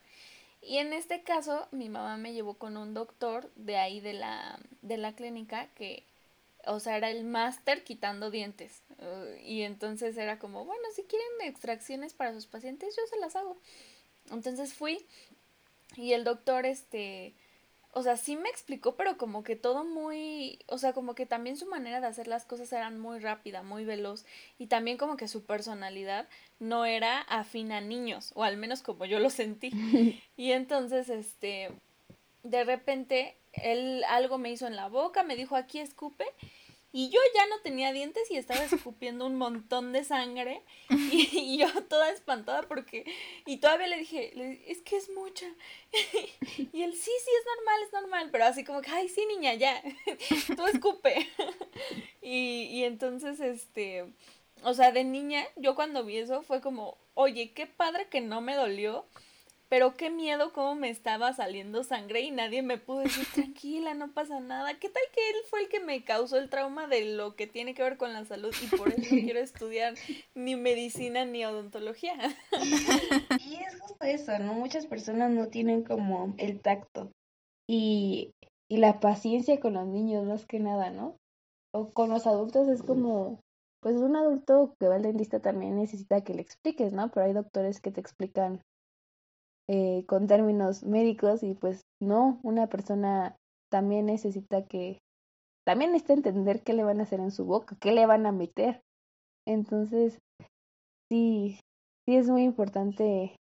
[0.62, 4.60] Y en este caso, mi mamá me llevó con un doctor de ahí de la,
[4.82, 6.04] de la clínica que,
[6.66, 8.82] o sea, era el máster quitando dientes.
[8.98, 13.36] Uh, y entonces era como, bueno, si quieren extracciones para sus pacientes, yo se las
[13.36, 13.58] hago.
[14.32, 15.06] Entonces fui
[15.96, 17.34] y el doctor, este,
[17.98, 21.56] o sea, sí me explicó, pero como que todo muy, o sea, como que también
[21.56, 24.26] su manera de hacer las cosas eran muy rápida, muy veloz
[24.60, 26.28] y también como que su personalidad
[26.60, 29.72] no era afín a niños, o al menos como yo lo sentí.
[30.36, 31.72] Y entonces, este,
[32.44, 36.26] de repente, él algo me hizo en la boca, me dijo, aquí escupe.
[36.98, 40.62] Y yo ya no tenía dientes y estaba escupiendo un montón de sangre.
[40.90, 43.04] Y, yo toda espantada porque...
[43.46, 45.46] Y todavía le dije, le- es que es mucha.
[46.72, 48.30] Y él, sí, sí, es normal, es normal.
[48.32, 49.84] Pero así como que, ay, sí, niña, ya.
[50.56, 51.28] Tú escupe.
[52.22, 54.06] Y, y entonces, este...
[54.64, 58.40] O sea, de niña, yo cuando vi eso fue como, oye, qué padre que no
[58.40, 59.06] me dolió.
[59.76, 64.14] Pero qué miedo cómo me estaba saliendo sangre y nadie me pudo decir, tranquila, no
[64.14, 64.80] pasa nada.
[64.80, 67.74] ¿Qué tal que él fue el que me causó el trauma de lo que tiene
[67.74, 69.96] que ver con la salud y por eso no quiero estudiar
[70.34, 72.14] ni medicina ni odontología?
[73.46, 74.54] Y es justo eso, ¿no?
[74.54, 77.12] Muchas personas no tienen como el tacto
[77.68, 78.32] y,
[78.70, 81.18] y la paciencia con los niños más que nada, ¿no?
[81.74, 83.42] O con los adultos es como,
[83.82, 87.12] pues un adulto que va al dentista también necesita que le expliques, ¿no?
[87.12, 88.62] Pero hay doctores que te explican
[89.68, 93.36] eh, con términos médicos y pues no, una persona
[93.72, 95.00] también necesita que,
[95.66, 98.32] también necesita entender qué le van a hacer en su boca, qué le van a
[98.32, 98.82] meter.
[99.48, 100.20] Entonces,
[101.10, 101.60] sí,
[102.06, 103.36] sí es muy importante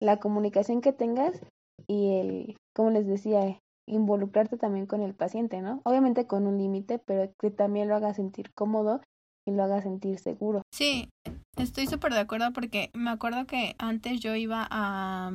[0.00, 1.40] la comunicación que tengas
[1.88, 3.58] y el, como les decía,
[3.88, 5.80] involucrarte también con el paciente, ¿no?
[5.84, 9.00] Obviamente con un límite, pero que también lo haga sentir cómodo
[9.46, 10.62] y lo haga sentir seguro.
[10.72, 11.08] Sí,
[11.56, 15.30] estoy súper de acuerdo porque me acuerdo que antes yo iba a,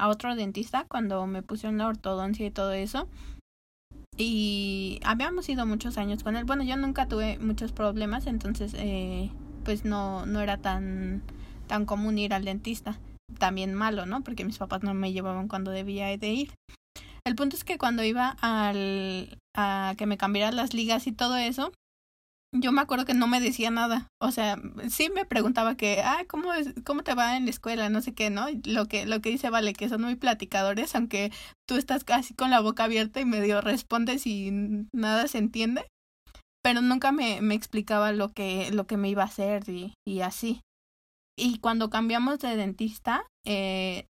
[0.00, 3.06] a otro dentista cuando me pusieron la ortodoncia y todo eso.
[4.16, 6.44] Y habíamos ido muchos años con él.
[6.44, 9.30] Bueno, yo nunca tuve muchos problemas, entonces eh,
[9.64, 11.22] pues no, no era tan,
[11.66, 12.98] tan común ir al dentista.
[13.38, 14.22] También malo, ¿no?
[14.22, 16.54] Porque mis papás no me llevaban cuando debía de ir.
[17.24, 21.36] El punto es que cuando iba al, a que me cambiaran las ligas y todo
[21.36, 21.72] eso,
[22.52, 24.08] yo me acuerdo que no me decía nada.
[24.20, 24.56] O sea,
[24.88, 27.88] sí me preguntaba que, ah, ¿cómo, es, cómo te va en la escuela?
[27.88, 28.46] No sé qué, ¿no?
[28.64, 31.32] Lo que, lo que dice Vale, que son muy platicadores, aunque
[31.66, 34.50] tú estás casi con la boca abierta y medio respondes y
[34.92, 35.86] nada se entiende.
[36.62, 40.20] pero nunca me, me explicaba lo que, lo que me iba a hacer y, y
[40.20, 40.60] así.
[41.38, 44.06] Y cuando cambiamos de dentista, eh,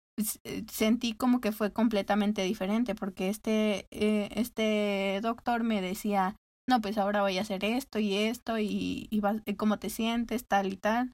[0.45, 6.37] eh, sentí como que fue completamente diferente porque este, eh, este doctor me decía,
[6.69, 10.47] no, pues ahora voy a hacer esto y esto y, y, y cómo te sientes,
[10.47, 11.13] tal y tal.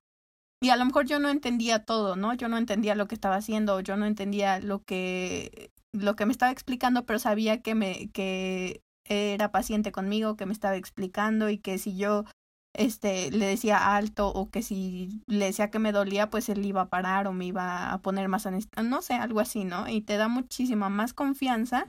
[0.62, 2.34] Y a lo mejor yo no entendía todo, ¿no?
[2.34, 6.32] Yo no entendía lo que estaba haciendo, yo no entendía lo que, lo que me
[6.32, 11.59] estaba explicando, pero sabía que me, que era paciente conmigo, que me estaba explicando y
[11.59, 12.24] que si yo
[12.72, 16.82] este le decía alto o que si le decía que me dolía pues él iba
[16.82, 18.46] a parar o me iba a poner más
[18.84, 21.88] no sé algo así no y te da muchísima más confianza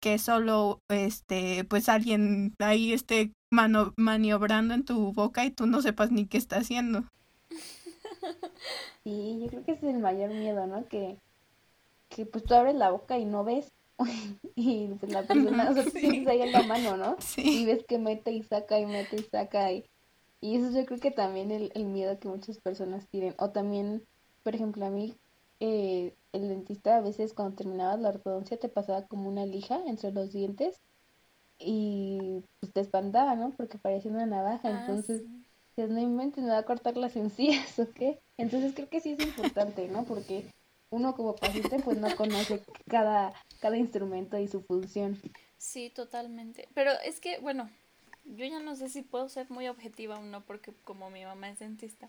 [0.00, 5.82] que solo este pues alguien ahí esté mano maniobrando en tu boca y tú no
[5.82, 7.04] sepas ni qué está haciendo
[9.04, 11.16] sí yo creo que ese es el mayor miedo no que
[12.08, 13.72] que pues tú abres la boca y no ves
[14.54, 15.90] y pues la persona o sea, sí.
[15.92, 17.62] tienes ahí en la mano no sí.
[17.62, 19.84] y ves que mete y saca y mete y saca y
[20.40, 23.34] y eso yo creo que también el, el miedo que muchas personas tienen.
[23.38, 24.04] O también,
[24.44, 25.16] por ejemplo, a mí,
[25.60, 30.12] eh, el dentista a veces cuando terminabas la ortodoncia te pasaba como una lija entre
[30.12, 30.80] los dientes
[31.58, 33.50] y pues te espantaba, ¿no?
[33.56, 34.68] Porque parecía una navaja.
[34.68, 35.22] Ah, Entonces,
[35.76, 35.82] sí.
[35.82, 38.18] no inventes, me va a cortar las encías, ¿o qué?
[38.36, 40.04] Entonces creo que sí es importante, ¿no?
[40.04, 40.44] Porque
[40.90, 45.20] uno como paciente pues no conoce cada, cada instrumento y su función.
[45.58, 46.68] Sí, totalmente.
[46.74, 47.68] Pero es que, bueno,
[48.24, 51.50] yo ya no sé si puedo ser muy objetiva o no, porque como mi mamá
[51.50, 52.08] es dentista,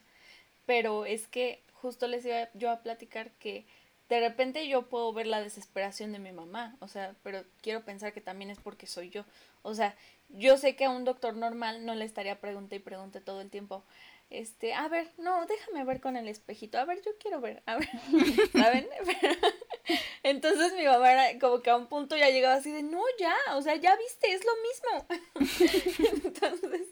[0.70, 3.66] pero es que justo les iba yo a platicar que
[4.08, 8.14] de repente yo puedo ver la desesperación de mi mamá, o sea, pero quiero pensar
[8.14, 9.26] que también es porque soy yo.
[9.64, 9.96] O sea,
[10.30, 13.50] yo sé que a un doctor normal no le estaría pregunte y pregunte todo el
[13.50, 13.84] tiempo.
[14.30, 16.78] Este, a ver, no, déjame ver con el espejito.
[16.78, 17.64] A ver, yo quiero ver.
[17.66, 17.90] A ver,
[18.54, 18.88] ¿saben?
[20.24, 23.36] Entonces mi mamá era como que a un punto ya llegaba así de, no, ya,
[23.56, 26.24] o sea, ya viste, es lo mismo.
[26.26, 26.88] Entonces,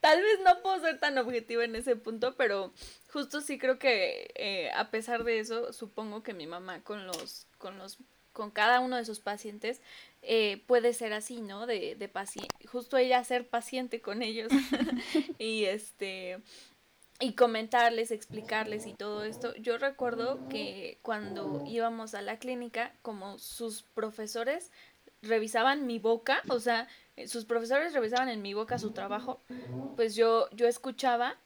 [0.00, 2.72] tal vez no puedo ser tan objetiva en ese punto, pero
[3.12, 7.48] justo sí creo que eh, a pesar de eso, supongo que mi mamá con los,
[7.58, 7.98] con los,
[8.32, 9.80] con cada uno de sus pacientes
[10.22, 11.66] eh, puede ser así, ¿no?
[11.66, 14.52] De, de paciente, justo ella ser paciente con ellos
[15.38, 16.38] y este
[17.20, 19.54] y comentarles, explicarles y todo esto.
[19.56, 24.70] Yo recuerdo que cuando íbamos a la clínica, como sus profesores
[25.22, 26.88] revisaban mi boca, o sea,
[27.26, 29.40] sus profesores revisaban en mi boca su trabajo,
[29.96, 31.36] pues yo, yo escuchaba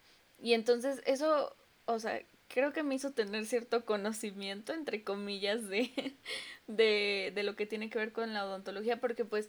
[0.42, 1.54] y entonces eso,
[1.86, 5.90] o sea, creo que me hizo tener cierto conocimiento, entre comillas, de,
[6.66, 9.48] de, de lo que tiene que ver con la odontología, porque pues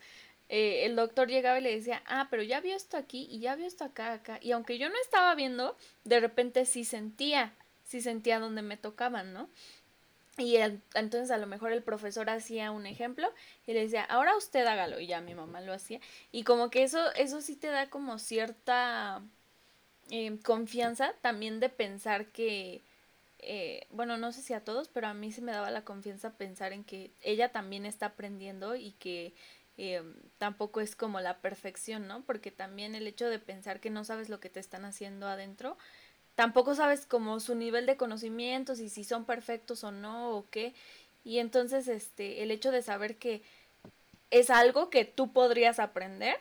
[0.54, 3.56] eh, el doctor llegaba y le decía, ah, pero ya vio esto aquí y ya
[3.56, 4.38] vio esto acá, acá.
[4.42, 7.54] Y aunque yo no estaba viendo, de repente sí sentía,
[7.86, 9.48] sí sentía donde me tocaban, ¿no?
[10.38, 13.32] Y entonces a lo mejor el profesor hacía un ejemplo
[13.66, 15.00] y le decía, ahora usted hágalo.
[15.00, 16.02] Y ya mi mamá lo hacía.
[16.34, 19.22] Y como que eso, eso sí te da como cierta
[20.10, 22.82] eh, confianza también de pensar que,
[23.40, 26.32] eh, bueno, no sé si a todos, pero a mí sí me daba la confianza
[26.32, 29.34] pensar en que ella también está aprendiendo y que
[29.84, 30.04] eh,
[30.38, 32.22] tampoco es como la perfección, ¿no?
[32.22, 35.76] Porque también el hecho de pensar que no sabes lo que te están haciendo adentro,
[36.36, 40.76] tampoco sabes como su nivel de conocimientos y si son perfectos o no o qué.
[41.24, 43.42] Y entonces este el hecho de saber que
[44.30, 46.38] es algo que tú podrías aprender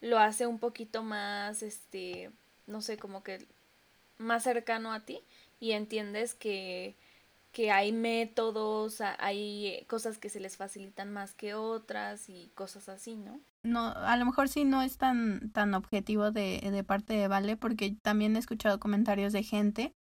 [0.00, 2.32] lo hace un poquito más este
[2.66, 3.46] no sé, como que
[4.18, 5.22] más cercano a ti
[5.60, 6.96] y entiendes que
[7.52, 13.16] que hay métodos, hay cosas que se les facilitan más que otras y cosas así,
[13.16, 13.40] ¿no?
[13.62, 17.56] No, a lo mejor sí no es tan, tan objetivo de, de parte de Vale,
[17.56, 19.92] porque también he escuchado comentarios de gente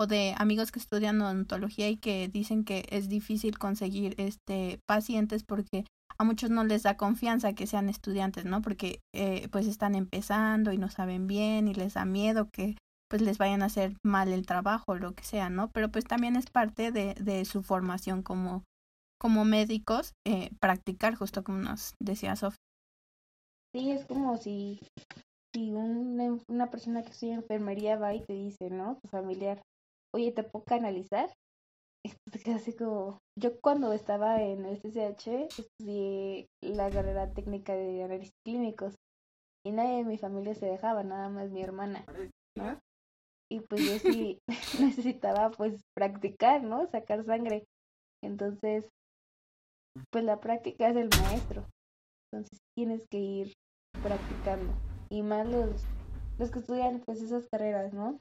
[0.00, 5.42] o de amigos que estudian odontología y que dicen que es difícil conseguir este pacientes
[5.42, 5.84] porque
[6.18, 8.60] a muchos no les da confianza que sean estudiantes, ¿no?
[8.60, 12.76] Porque eh, pues están empezando y no saben bien y les da miedo que
[13.08, 15.70] pues les vayan a hacer mal el trabajo o lo que sea, ¿no?
[15.70, 18.64] Pero pues también es parte de, de su formación como,
[19.20, 22.58] como médicos, eh, practicar justo como nos decía Sofía.
[23.74, 24.80] Sí, es como si,
[25.54, 28.98] si un, una persona que estudia enfermería va y te dice, ¿no?
[29.02, 29.62] Tu familiar,
[30.14, 31.32] oye, ¿te puedo canalizar?
[32.44, 33.18] Queda así como...
[33.38, 38.94] Yo cuando estaba en el CCH estudié la carrera técnica de análisis clínicos
[39.64, 42.04] y nadie de mi familia se dejaba, nada más mi hermana,
[42.56, 42.78] ¿no?
[43.50, 44.38] Y pues yo sí
[44.80, 46.86] necesitaba pues practicar, ¿no?
[46.90, 47.64] Sacar sangre.
[48.22, 48.88] Entonces,
[50.10, 51.66] pues la práctica es el maestro.
[52.30, 53.52] Entonces tienes que ir
[54.02, 54.72] practicando.
[55.10, 55.82] Y más los,
[56.38, 58.20] los que estudian pues esas carreras, ¿no?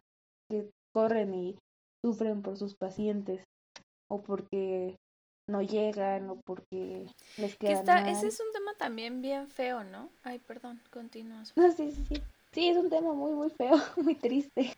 [0.50, 1.58] Que corren y
[2.04, 3.44] sufren por sus pacientes
[4.10, 4.96] o porque
[5.50, 7.08] no llegan o porque
[7.38, 10.10] les queda que está, Ese es un tema también bien feo, ¿no?
[10.24, 11.44] Ay, perdón, continúa.
[11.56, 12.22] No, sí, sí, sí.
[12.54, 14.76] Sí, es un tema muy, muy feo, muy triste.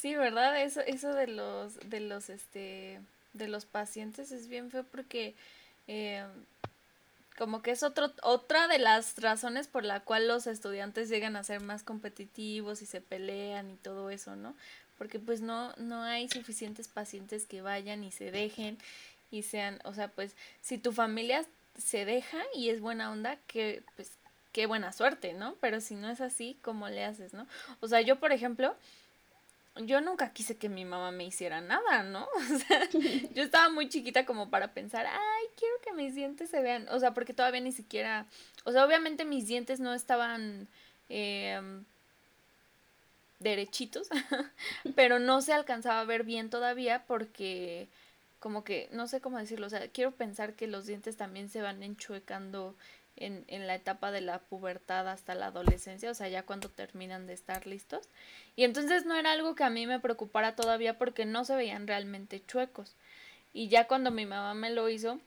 [0.00, 0.62] Sí, ¿verdad?
[0.62, 3.00] Eso, eso de los, de los, este,
[3.32, 5.34] de los pacientes es bien feo porque
[5.88, 6.24] eh,
[7.36, 11.44] como que es otro, otra de las razones por la cual los estudiantes llegan a
[11.44, 14.54] ser más competitivos y se pelean y todo eso, ¿no?
[14.96, 18.78] Porque pues no, no hay suficientes pacientes que vayan y se dejen
[19.30, 21.44] y sean, o sea, pues si tu familia
[21.76, 24.12] se deja y es buena onda, que pues
[24.56, 25.54] qué buena suerte, ¿no?
[25.60, 27.46] Pero si no es así, ¿cómo le haces, no?
[27.80, 28.74] O sea, yo, por ejemplo,
[29.82, 32.26] yo nunca quise que mi mamá me hiciera nada, ¿no?
[32.54, 32.88] O sea,
[33.34, 36.88] yo estaba muy chiquita como para pensar, ay, quiero que mis dientes se vean.
[36.88, 38.24] O sea, porque todavía ni siquiera,
[38.64, 40.68] o sea, obviamente mis dientes no estaban
[41.10, 41.60] eh,
[43.40, 44.08] derechitos,
[44.96, 47.88] pero no se alcanzaba a ver bien todavía porque
[48.40, 51.60] como que, no sé cómo decirlo, o sea, quiero pensar que los dientes también se
[51.60, 52.74] van enchuecando
[53.16, 57.26] en, en la etapa de la pubertad hasta la adolescencia, o sea, ya cuando terminan
[57.26, 58.08] de estar listos.
[58.54, 61.86] Y entonces no era algo que a mí me preocupara todavía porque no se veían
[61.86, 62.94] realmente chuecos.
[63.52, 65.18] Y ya cuando mi mamá me lo hizo,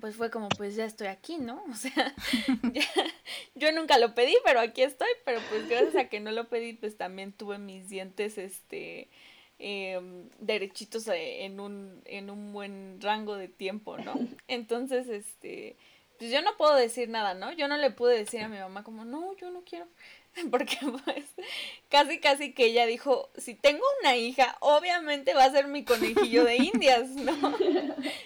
[0.00, 1.62] pues fue como, pues ya estoy aquí, ¿no?
[1.70, 2.14] O sea,
[3.54, 6.74] yo nunca lo pedí, pero aquí estoy, pero pues gracias a que no lo pedí,
[6.74, 9.08] pues también tuve mis dientes, este,
[9.58, 10.00] eh,
[10.38, 14.14] derechitos en un, en un buen rango de tiempo, ¿no?
[14.48, 15.76] Entonces, este,
[16.18, 17.52] pues yo no puedo decir nada, ¿no?
[17.52, 19.86] Yo no le pude decir a mi mamá como, no, yo no quiero,
[20.50, 21.24] porque pues
[21.88, 26.44] casi casi que ella dijo, si tengo una hija, obviamente va a ser mi conejillo
[26.44, 27.34] de indias, ¿no?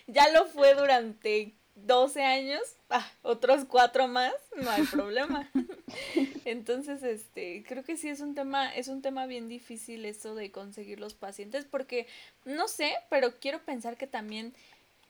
[0.07, 2.61] Ya lo fue durante 12 años,
[2.91, 5.49] ah, otros cuatro más, no hay problema.
[6.45, 10.51] Entonces, este, creo que sí es un tema, es un tema bien difícil eso de
[10.51, 12.07] conseguir los pacientes, porque
[12.45, 14.53] no sé, pero quiero pensar que también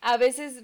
[0.01, 0.63] a veces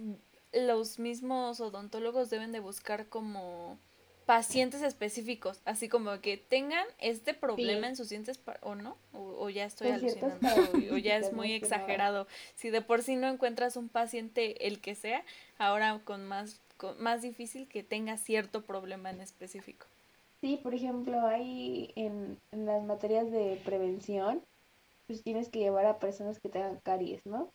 [0.52, 3.78] los mismos odontólogos deben de buscar como
[4.26, 7.90] pacientes específicos, así como que tengan este problema Sí.
[7.90, 11.52] en sus dientes o no, o, o ya estoy alucinando, o, o ya es muy
[11.52, 12.26] exagerado.
[12.56, 15.24] Si de por sí no encuentras un paciente el que sea,
[15.58, 19.86] ahora con más con, más difícil que tenga cierto problema en específico.
[20.40, 24.42] Sí, por ejemplo, hay en, en las materias de prevención,
[25.06, 27.48] pues tienes que llevar a personas que tengan caries, ¿no?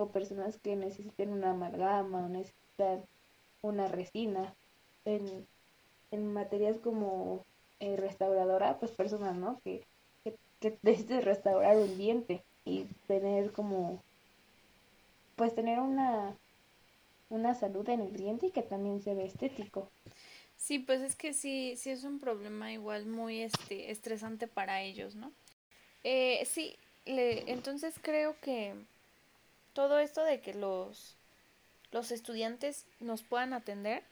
[0.00, 3.04] O personas que necesiten una amalgama o necesitan
[3.62, 4.54] una resina.
[5.04, 5.46] En,
[6.10, 7.44] en materias como
[7.80, 9.60] eh, restauradora, pues personas, ¿no?
[9.62, 9.84] Que,
[10.24, 10.76] que, que
[11.20, 14.02] restaurar un diente y tener como,
[15.36, 16.36] pues tener una,
[17.30, 19.88] una salud en el diente y que también se ve estético.
[20.56, 25.14] Sí, pues es que sí, sí es un problema igual muy este estresante para ellos,
[25.14, 25.32] ¿no?
[26.04, 26.76] Eh, sí,
[27.06, 28.74] le, entonces creo que
[29.80, 31.16] todo esto de que los,
[31.90, 34.02] los estudiantes nos puedan atender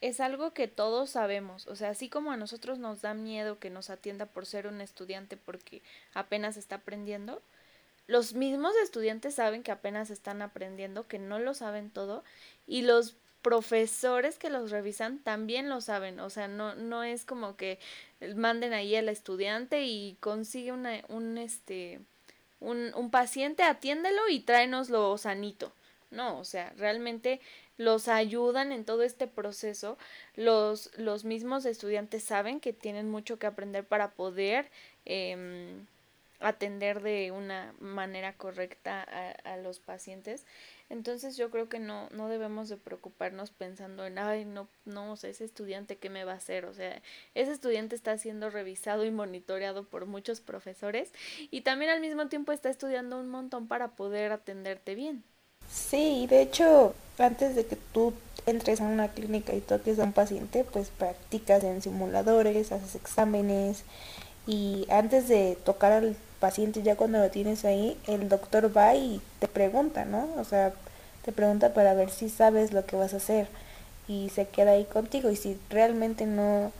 [0.00, 1.66] es algo que todos sabemos.
[1.66, 4.80] O sea, así como a nosotros nos da miedo que nos atienda por ser un
[4.80, 5.82] estudiante porque
[6.14, 7.42] apenas está aprendiendo,
[8.06, 12.22] los mismos estudiantes saben que apenas están aprendiendo, que no lo saben todo,
[12.68, 16.20] y los profesores que los revisan también lo saben.
[16.20, 17.80] O sea, no, no es como que
[18.36, 21.98] manden ahí al estudiante y consigue una, un este
[22.60, 25.72] un, un paciente, atiéndelo y tráenoslo sanito.
[26.10, 27.40] No, o sea, realmente
[27.76, 29.96] los ayudan en todo este proceso.
[30.36, 34.70] Los, los mismos estudiantes saben que tienen mucho que aprender para poder
[35.06, 35.76] eh,
[36.40, 40.44] atender de una manera correcta a, a, los pacientes.
[40.90, 45.44] Entonces yo creo que no, no debemos de preocuparnos pensando en, ay, no, no, ese
[45.44, 46.64] estudiante, ¿qué me va a hacer?
[46.64, 47.00] O sea,
[47.34, 51.12] ese estudiante está siendo revisado y monitoreado por muchos profesores
[51.50, 55.22] y también al mismo tiempo está estudiando un montón para poder atenderte bien.
[55.70, 58.12] Sí, de hecho, antes de que tú
[58.46, 63.84] entres a una clínica y toques a un paciente, pues practicas en simuladores, haces exámenes
[64.46, 69.20] y antes de tocar al paciente ya cuando lo tienes ahí, el doctor va y
[69.38, 70.28] te pregunta, ¿no?
[70.38, 70.72] O sea,
[71.24, 73.46] te pregunta para ver si sabes lo que vas a hacer
[74.08, 76.72] y se queda ahí contigo y si realmente no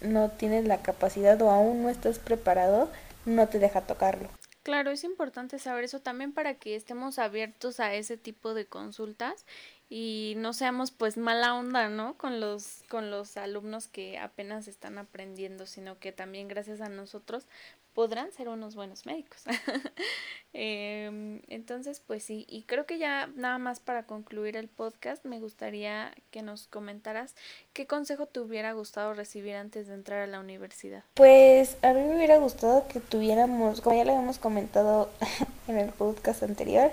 [0.00, 2.90] no tienes la capacidad o aún no estás preparado,
[3.24, 4.28] no te deja tocarlo.
[4.62, 9.46] Claro, es importante saber eso también para que estemos abiertos a ese tipo de consultas
[9.88, 12.14] y no seamos pues mala onda, ¿no?
[12.18, 17.46] Con los con los alumnos que apenas están aprendiendo, sino que también gracias a nosotros
[17.96, 19.42] podrán ser unos buenos médicos.
[20.52, 25.40] eh, entonces, pues sí, y creo que ya nada más para concluir el podcast, me
[25.40, 27.34] gustaría que nos comentaras
[27.72, 31.04] qué consejo te hubiera gustado recibir antes de entrar a la universidad.
[31.14, 35.08] Pues a mí me hubiera gustado que tuviéramos, como ya lo habíamos comentado
[35.66, 36.90] en el podcast anterior,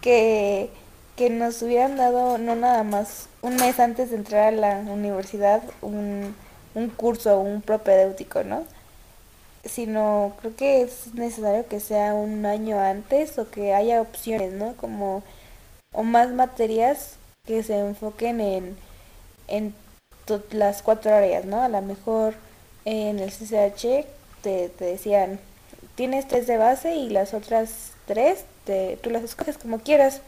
[0.00, 0.70] que,
[1.16, 5.64] que nos hubieran dado no nada más un mes antes de entrar a la universidad
[5.82, 6.36] un
[6.76, 8.64] un curso, un propedéutico, ¿no?
[9.68, 14.74] Sino creo que es necesario que sea un año antes o que haya opciones, ¿no?
[14.76, 15.22] Como
[15.92, 18.76] o más materias que se enfoquen en,
[19.48, 19.74] en
[20.50, 21.62] las cuatro áreas, ¿no?
[21.62, 22.34] A lo mejor
[22.84, 24.06] en el CCH
[24.42, 25.40] te, te decían,
[25.94, 30.20] tienes tres de base y las otras tres te, tú las escoges como quieras,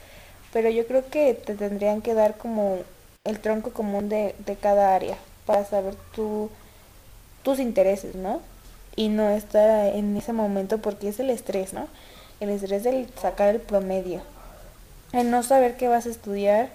[0.52, 2.78] pero yo creo que te tendrían que dar como
[3.24, 6.50] el tronco común de, de cada área para saber tu,
[7.42, 8.40] tus intereses, ¿no?
[8.98, 11.86] Y no estar en ese momento porque es el estrés, ¿no?
[12.40, 14.22] El estrés del sacar el promedio,
[15.12, 16.68] el no saber qué vas a estudiar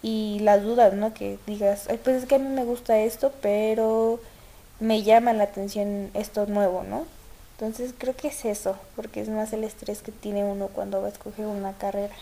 [0.00, 1.12] y las dudas, ¿no?
[1.14, 4.20] Que digas, Ay, pues es que a mí me gusta esto, pero
[4.78, 7.06] me llama la atención esto nuevo, ¿no?
[7.58, 11.08] Entonces creo que es eso, porque es más el estrés que tiene uno cuando va
[11.08, 12.14] a escoger una carrera.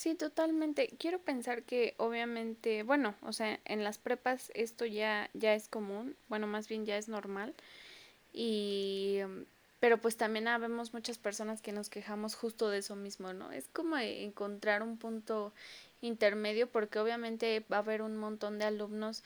[0.00, 0.88] Sí, totalmente.
[0.98, 6.16] Quiero pensar que obviamente, bueno, o sea, en las prepas esto ya ya es común,
[6.30, 7.54] bueno, más bien ya es normal
[8.32, 9.42] y mm,
[9.80, 13.52] pero pues también habemos muchas personas que nos quejamos justo de eso mismo, ¿no?
[13.52, 15.52] Es como encontrar un punto
[16.00, 19.22] intermedio porque obviamente va a haber un montón de alumnos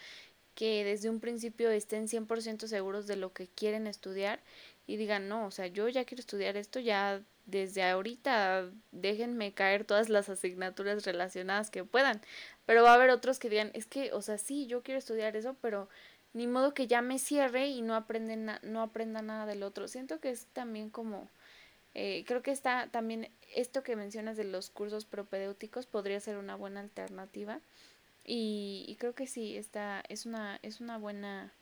[0.55, 4.41] que desde un principio estén 100% seguros de lo que quieren estudiar
[4.87, 9.85] y digan, no, o sea, yo ya quiero estudiar esto, ya desde ahorita déjenme caer
[9.85, 12.21] todas las asignaturas relacionadas que puedan.
[12.67, 15.37] Pero va a haber otros que digan, es que, o sea, sí, yo quiero estudiar
[15.37, 15.89] eso, pero
[16.33, 19.89] ni modo que ya me cierre y no aprenden no aprenda nada del otro.
[19.89, 21.29] Siento que es también como
[21.95, 26.57] eh, creo que está también esto que mencionas de los cursos propedéuticos podría ser una
[26.57, 27.61] buena alternativa
[28.25, 31.53] y, y creo que sí está es una es una buena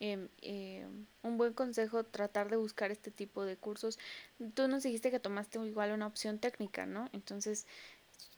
[0.00, 0.84] eh, eh,
[1.22, 4.00] un buen consejo tratar de buscar este tipo de cursos.
[4.54, 7.08] Tú nos dijiste que tomaste igual una opción técnica, ¿no?
[7.12, 7.66] Entonces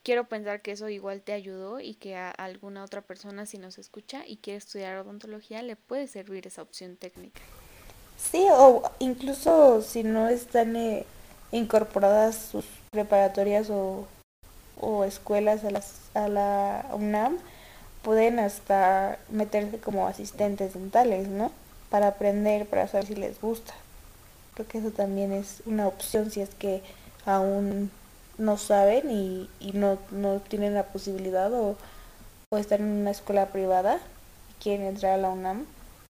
[0.03, 3.79] quiero pensar que eso igual te ayudó y que a alguna otra persona si nos
[3.79, 7.41] escucha y quiere estudiar odontología le puede servir esa opción técnica.
[8.17, 11.05] Sí, o incluso si no están eh,
[11.51, 14.07] incorporadas sus preparatorias o,
[14.79, 17.37] o escuelas a, las, a la UNAM,
[18.01, 21.51] pueden hasta meterse como asistentes dentales, ¿no?
[21.89, 23.73] Para aprender, para saber si les gusta.
[24.53, 26.81] Creo que eso también es una opción si es que
[27.25, 27.91] aún
[28.37, 29.97] no saben y, no
[30.47, 31.75] tienen la posibilidad o,
[32.49, 33.99] o están en una escuela privada
[34.49, 35.65] y quieren entrar a la UNAM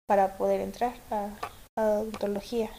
[0.06, 1.28] para poder entrar a,
[1.76, 2.70] a odontología.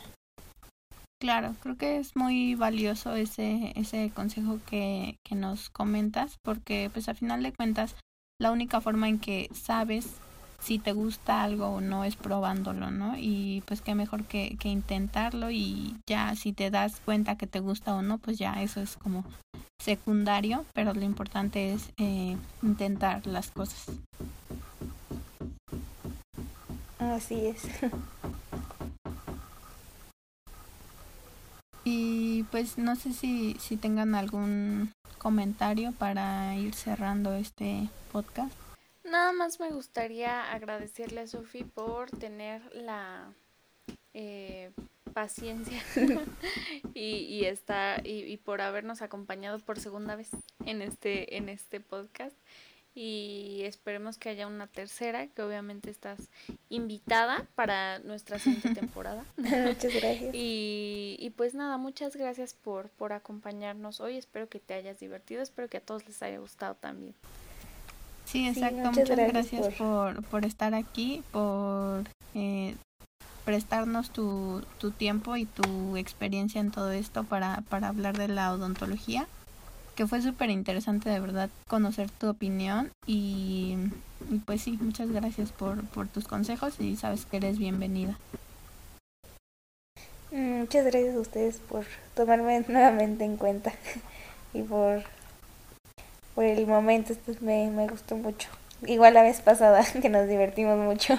[1.22, 7.08] Claro, creo que es muy valioso ese, ese consejo que, que nos comentas, porque pues
[7.08, 7.96] a final de cuentas
[8.40, 10.18] la única forma en que sabes
[10.60, 13.16] si te gusta algo o no es probándolo, ¿no?
[13.18, 17.60] Y pues qué mejor que, que intentarlo y ya si te das cuenta que te
[17.60, 19.24] gusta o no, pues ya eso es como
[19.80, 23.86] secundario, pero lo importante es eh, intentar las cosas.
[27.00, 27.62] Así es.
[31.86, 38.54] Y pues no sé si, si tengan algún comentario para ir cerrando este podcast.
[39.04, 43.32] Nada más me gustaría agradecerle a Sofi por tener la
[44.16, 44.72] eh,
[45.14, 45.80] paciencia
[46.96, 50.32] y, y, está, y, y por habernos acompañado por segunda vez
[50.66, 52.36] en este, en este podcast
[52.96, 56.18] y esperemos que haya una tercera, que obviamente estás
[56.70, 59.26] invitada para nuestra siguiente temporada.
[59.38, 60.34] muchas gracias.
[60.46, 64.18] Y, y, pues nada, muchas gracias por, por acompañarnos hoy.
[64.18, 67.14] Espero que te hayas divertido, espero que a todos les haya gustado también.
[68.24, 68.76] Sí, exacto.
[68.76, 70.16] Sí, muchas, muchas, gracias, gracias por...
[70.16, 70.24] por...
[70.26, 72.76] Por, estar aquí, por eh,
[73.44, 78.54] prestarnos tu, tu tiempo y tu experiencia en todo esto para, para hablar de la
[78.54, 79.28] odontología
[79.96, 83.78] que fue súper interesante de verdad conocer tu opinión y,
[84.30, 88.18] y, pues sí, muchas gracias por, por tus consejos y sabes que eres bienvenida.
[90.32, 93.74] Mm, muchas gracias a ustedes por tomarme nuevamente en cuenta
[94.54, 95.04] y por,
[96.36, 98.50] por el momento, esto me, me gustó mucho.
[98.86, 101.18] Igual la vez pasada que nos divertimos mucho.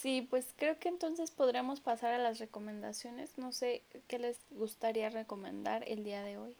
[0.00, 3.38] Sí, pues creo que entonces podríamos pasar a las recomendaciones.
[3.38, 6.56] No sé qué les gustaría recomendar el día de hoy.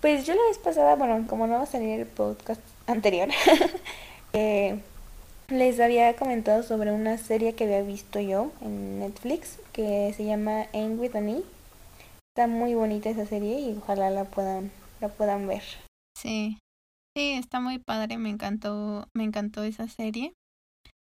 [0.00, 3.28] Pues yo la vez pasada, bueno, como no va a salir el podcast anterior,
[4.32, 4.78] eh,
[5.48, 10.66] les había comentado sobre una serie que había visto yo en Netflix que se llama
[10.72, 11.42] End with an.
[12.34, 15.62] Está muy bonita esa serie y ojalá la puedan, la puedan ver.
[16.16, 16.58] Sí,
[17.16, 20.34] sí, está muy padre, me encantó, me encantó esa serie.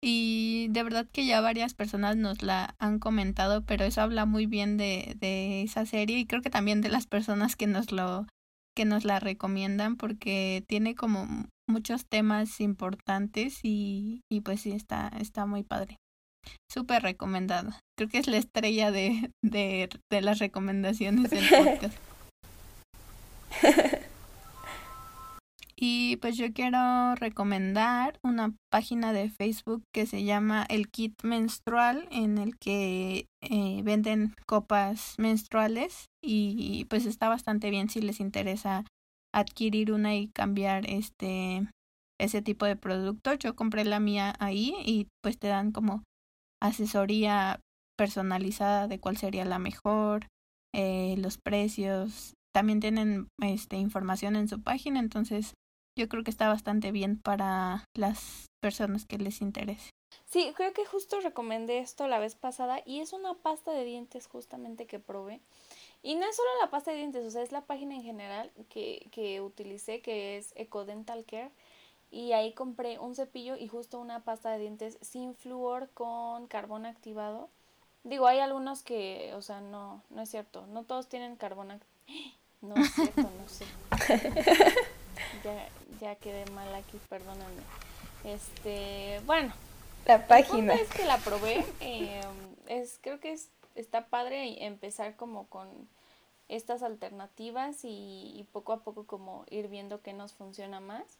[0.08, 4.46] Y de verdad que ya varias personas nos la han comentado, pero eso habla muy
[4.46, 8.24] bien de, de esa serie y creo que también de las personas que nos lo
[8.76, 11.26] que nos la recomiendan porque tiene como
[11.66, 15.96] muchos temas importantes y, y pues sí está, está muy padre.
[16.70, 17.72] Súper recomendado.
[17.98, 21.98] Creo que es la estrella de, de, de las recomendaciones del podcast.
[25.78, 32.08] Y pues yo quiero recomendar una página de Facebook que se llama El Kit Menstrual,
[32.10, 38.84] en el que eh, venden copas menstruales y pues está bastante bien si les interesa
[39.34, 41.68] adquirir una y cambiar este
[42.18, 43.34] ese tipo de producto.
[43.34, 46.04] Yo compré la mía ahí y pues te dan como
[46.62, 47.60] asesoría
[47.98, 50.28] personalizada de cuál sería la mejor,
[50.74, 52.34] eh, los precios.
[52.54, 55.54] También tienen este información en su página, entonces
[55.96, 59.90] yo creo que está bastante bien para las personas que les interese.
[60.26, 64.26] Sí, creo que justo recomendé esto la vez pasada y es una pasta de dientes
[64.26, 65.40] justamente que probé.
[66.02, 68.50] Y no es solo la pasta de dientes, o sea, es la página en general
[68.68, 71.50] que, que utilicé, que es Ecodental Care.
[72.10, 76.86] Y ahí compré un cepillo y justo una pasta de dientes sin flúor con carbón
[76.86, 77.48] activado.
[78.04, 80.66] Digo, hay algunos que, o sea, no, no es cierto.
[80.68, 81.96] No todos tienen carbón activado.
[82.62, 83.66] No es cierto, no sé.
[85.44, 85.68] ya,
[86.00, 87.62] ya quedé mal aquí, perdónenme.
[88.24, 89.52] Este, bueno.
[90.06, 90.74] La página.
[90.74, 91.64] es que la probé.
[91.80, 92.20] Eh,
[92.68, 95.88] es, creo que es, está padre empezar como con
[96.48, 101.18] estas alternativas y, poco a poco como ir viendo qué nos funciona más.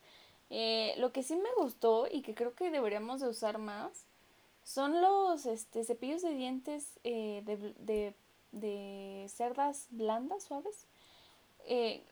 [0.51, 4.07] Eh, lo que sí me gustó y que creo que deberíamos de usar más
[4.63, 8.15] son los este, cepillos de dientes eh, de, de,
[8.53, 10.87] de, cerdas blandas, suaves.
[11.67, 12.05] Eh,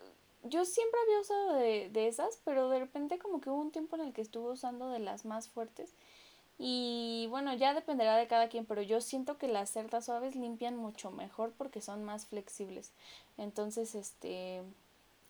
[0.45, 3.97] yo siempre había usado de, de, esas, pero de repente como que hubo un tiempo
[3.97, 5.95] en el que estuve usando de las más fuertes.
[6.59, 10.77] Y bueno, ya dependerá de cada quien, pero yo siento que las cerdas suaves limpian
[10.77, 12.93] mucho mejor porque son más flexibles.
[13.39, 14.63] Entonces, este,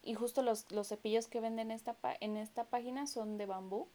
[0.02, 3.88] y justo los, los cepillos que venden esta en esta página son de bambú.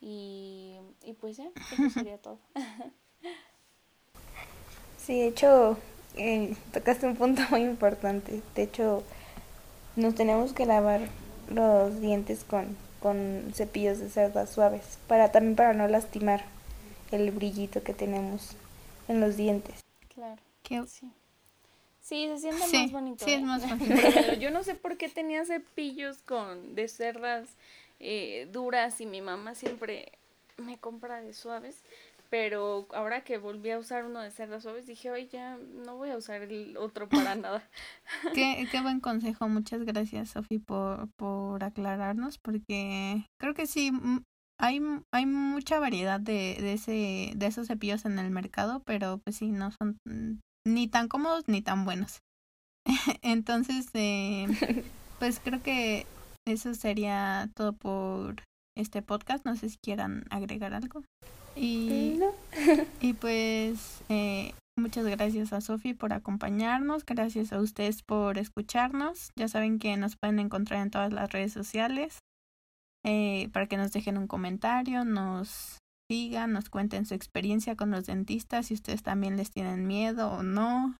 [0.00, 2.38] Y, y pues ya, eso sería todo.
[4.98, 5.76] sí, de hecho,
[6.16, 8.42] eh, tocaste un punto muy importante.
[8.54, 9.02] De hecho,
[9.96, 11.08] nos tenemos que lavar
[11.50, 16.44] los dientes con, con cepillos de cerdas suaves para también para no lastimar
[17.10, 18.56] el brillito que tenemos
[19.08, 19.80] en los dientes.
[20.14, 20.40] Claro.
[20.62, 20.82] Qué...
[20.86, 21.10] Sí.
[22.00, 23.24] Sí, se siente Sí, más bonito.
[23.24, 23.44] sí, es ¿eh?
[23.44, 23.94] más bonito.
[24.14, 27.48] Pero yo no sé por qué tenía cepillos con de cerdas
[27.98, 30.12] eh, duras y mi mamá siempre
[30.56, 31.76] me compra de suaves.
[32.28, 36.10] Pero ahora que volví a usar uno de cerdas suaves, dije, oye, ya no voy
[36.10, 37.68] a usar el otro para nada.
[38.34, 39.48] Qué, qué buen consejo.
[39.48, 43.92] Muchas gracias, Sofi, por, por aclararnos, porque creo que sí,
[44.58, 44.80] hay,
[45.12, 49.50] hay mucha variedad de, de, ese, de esos cepillos en el mercado, pero pues sí,
[49.50, 52.20] no son mm, ni tan cómodos ni tan buenos.
[53.22, 54.46] Entonces, eh,
[55.18, 56.06] pues creo que
[56.46, 58.42] eso sería todo por
[58.76, 59.44] este podcast.
[59.44, 61.02] No sé si quieran agregar algo.
[61.56, 62.32] Y, No.
[63.00, 69.30] y pues eh, muchas gracias a Sofi por acompañarnos, gracias a ustedes por escucharnos.
[69.36, 72.20] Ya saben que nos pueden encontrar en todas las redes sociales
[73.04, 75.78] eh, para que nos dejen un comentario, nos
[76.10, 80.42] sigan, nos cuenten su experiencia con los dentistas, si ustedes también les tienen miedo o
[80.42, 80.96] no.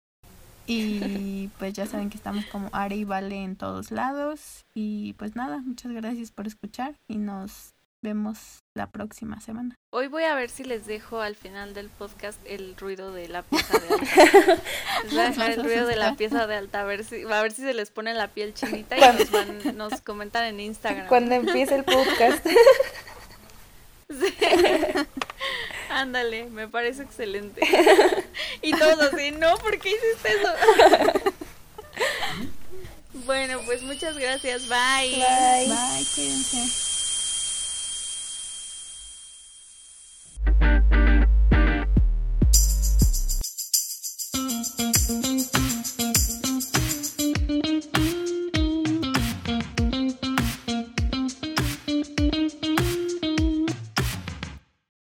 [0.67, 4.65] Y pues ya saben que estamos como Ari y Vale en todos lados.
[4.75, 7.76] Y pues nada, muchas gracias por escuchar y nos
[8.07, 9.75] vemos la próxima semana.
[9.91, 13.43] Hoy voy a ver si les dejo al final del podcast el ruido de la
[13.43, 14.63] pieza de alta.
[15.03, 17.43] Les voy a dejar el ruido de la pieza de alta a ver si, a
[17.43, 21.09] ver si se les pone la piel chinita y nos van, nos comentan en Instagram.
[21.09, 22.47] Cuando empiece el podcast.
[24.09, 24.33] Sí.
[25.91, 27.61] Ándale, me parece excelente.
[28.63, 31.33] Y todos así, no, ¿por qué hiciste eso?
[33.27, 35.11] Bueno, pues muchas gracias, bye.
[35.11, 35.67] Bye.
[35.67, 36.96] Bye, cuídense.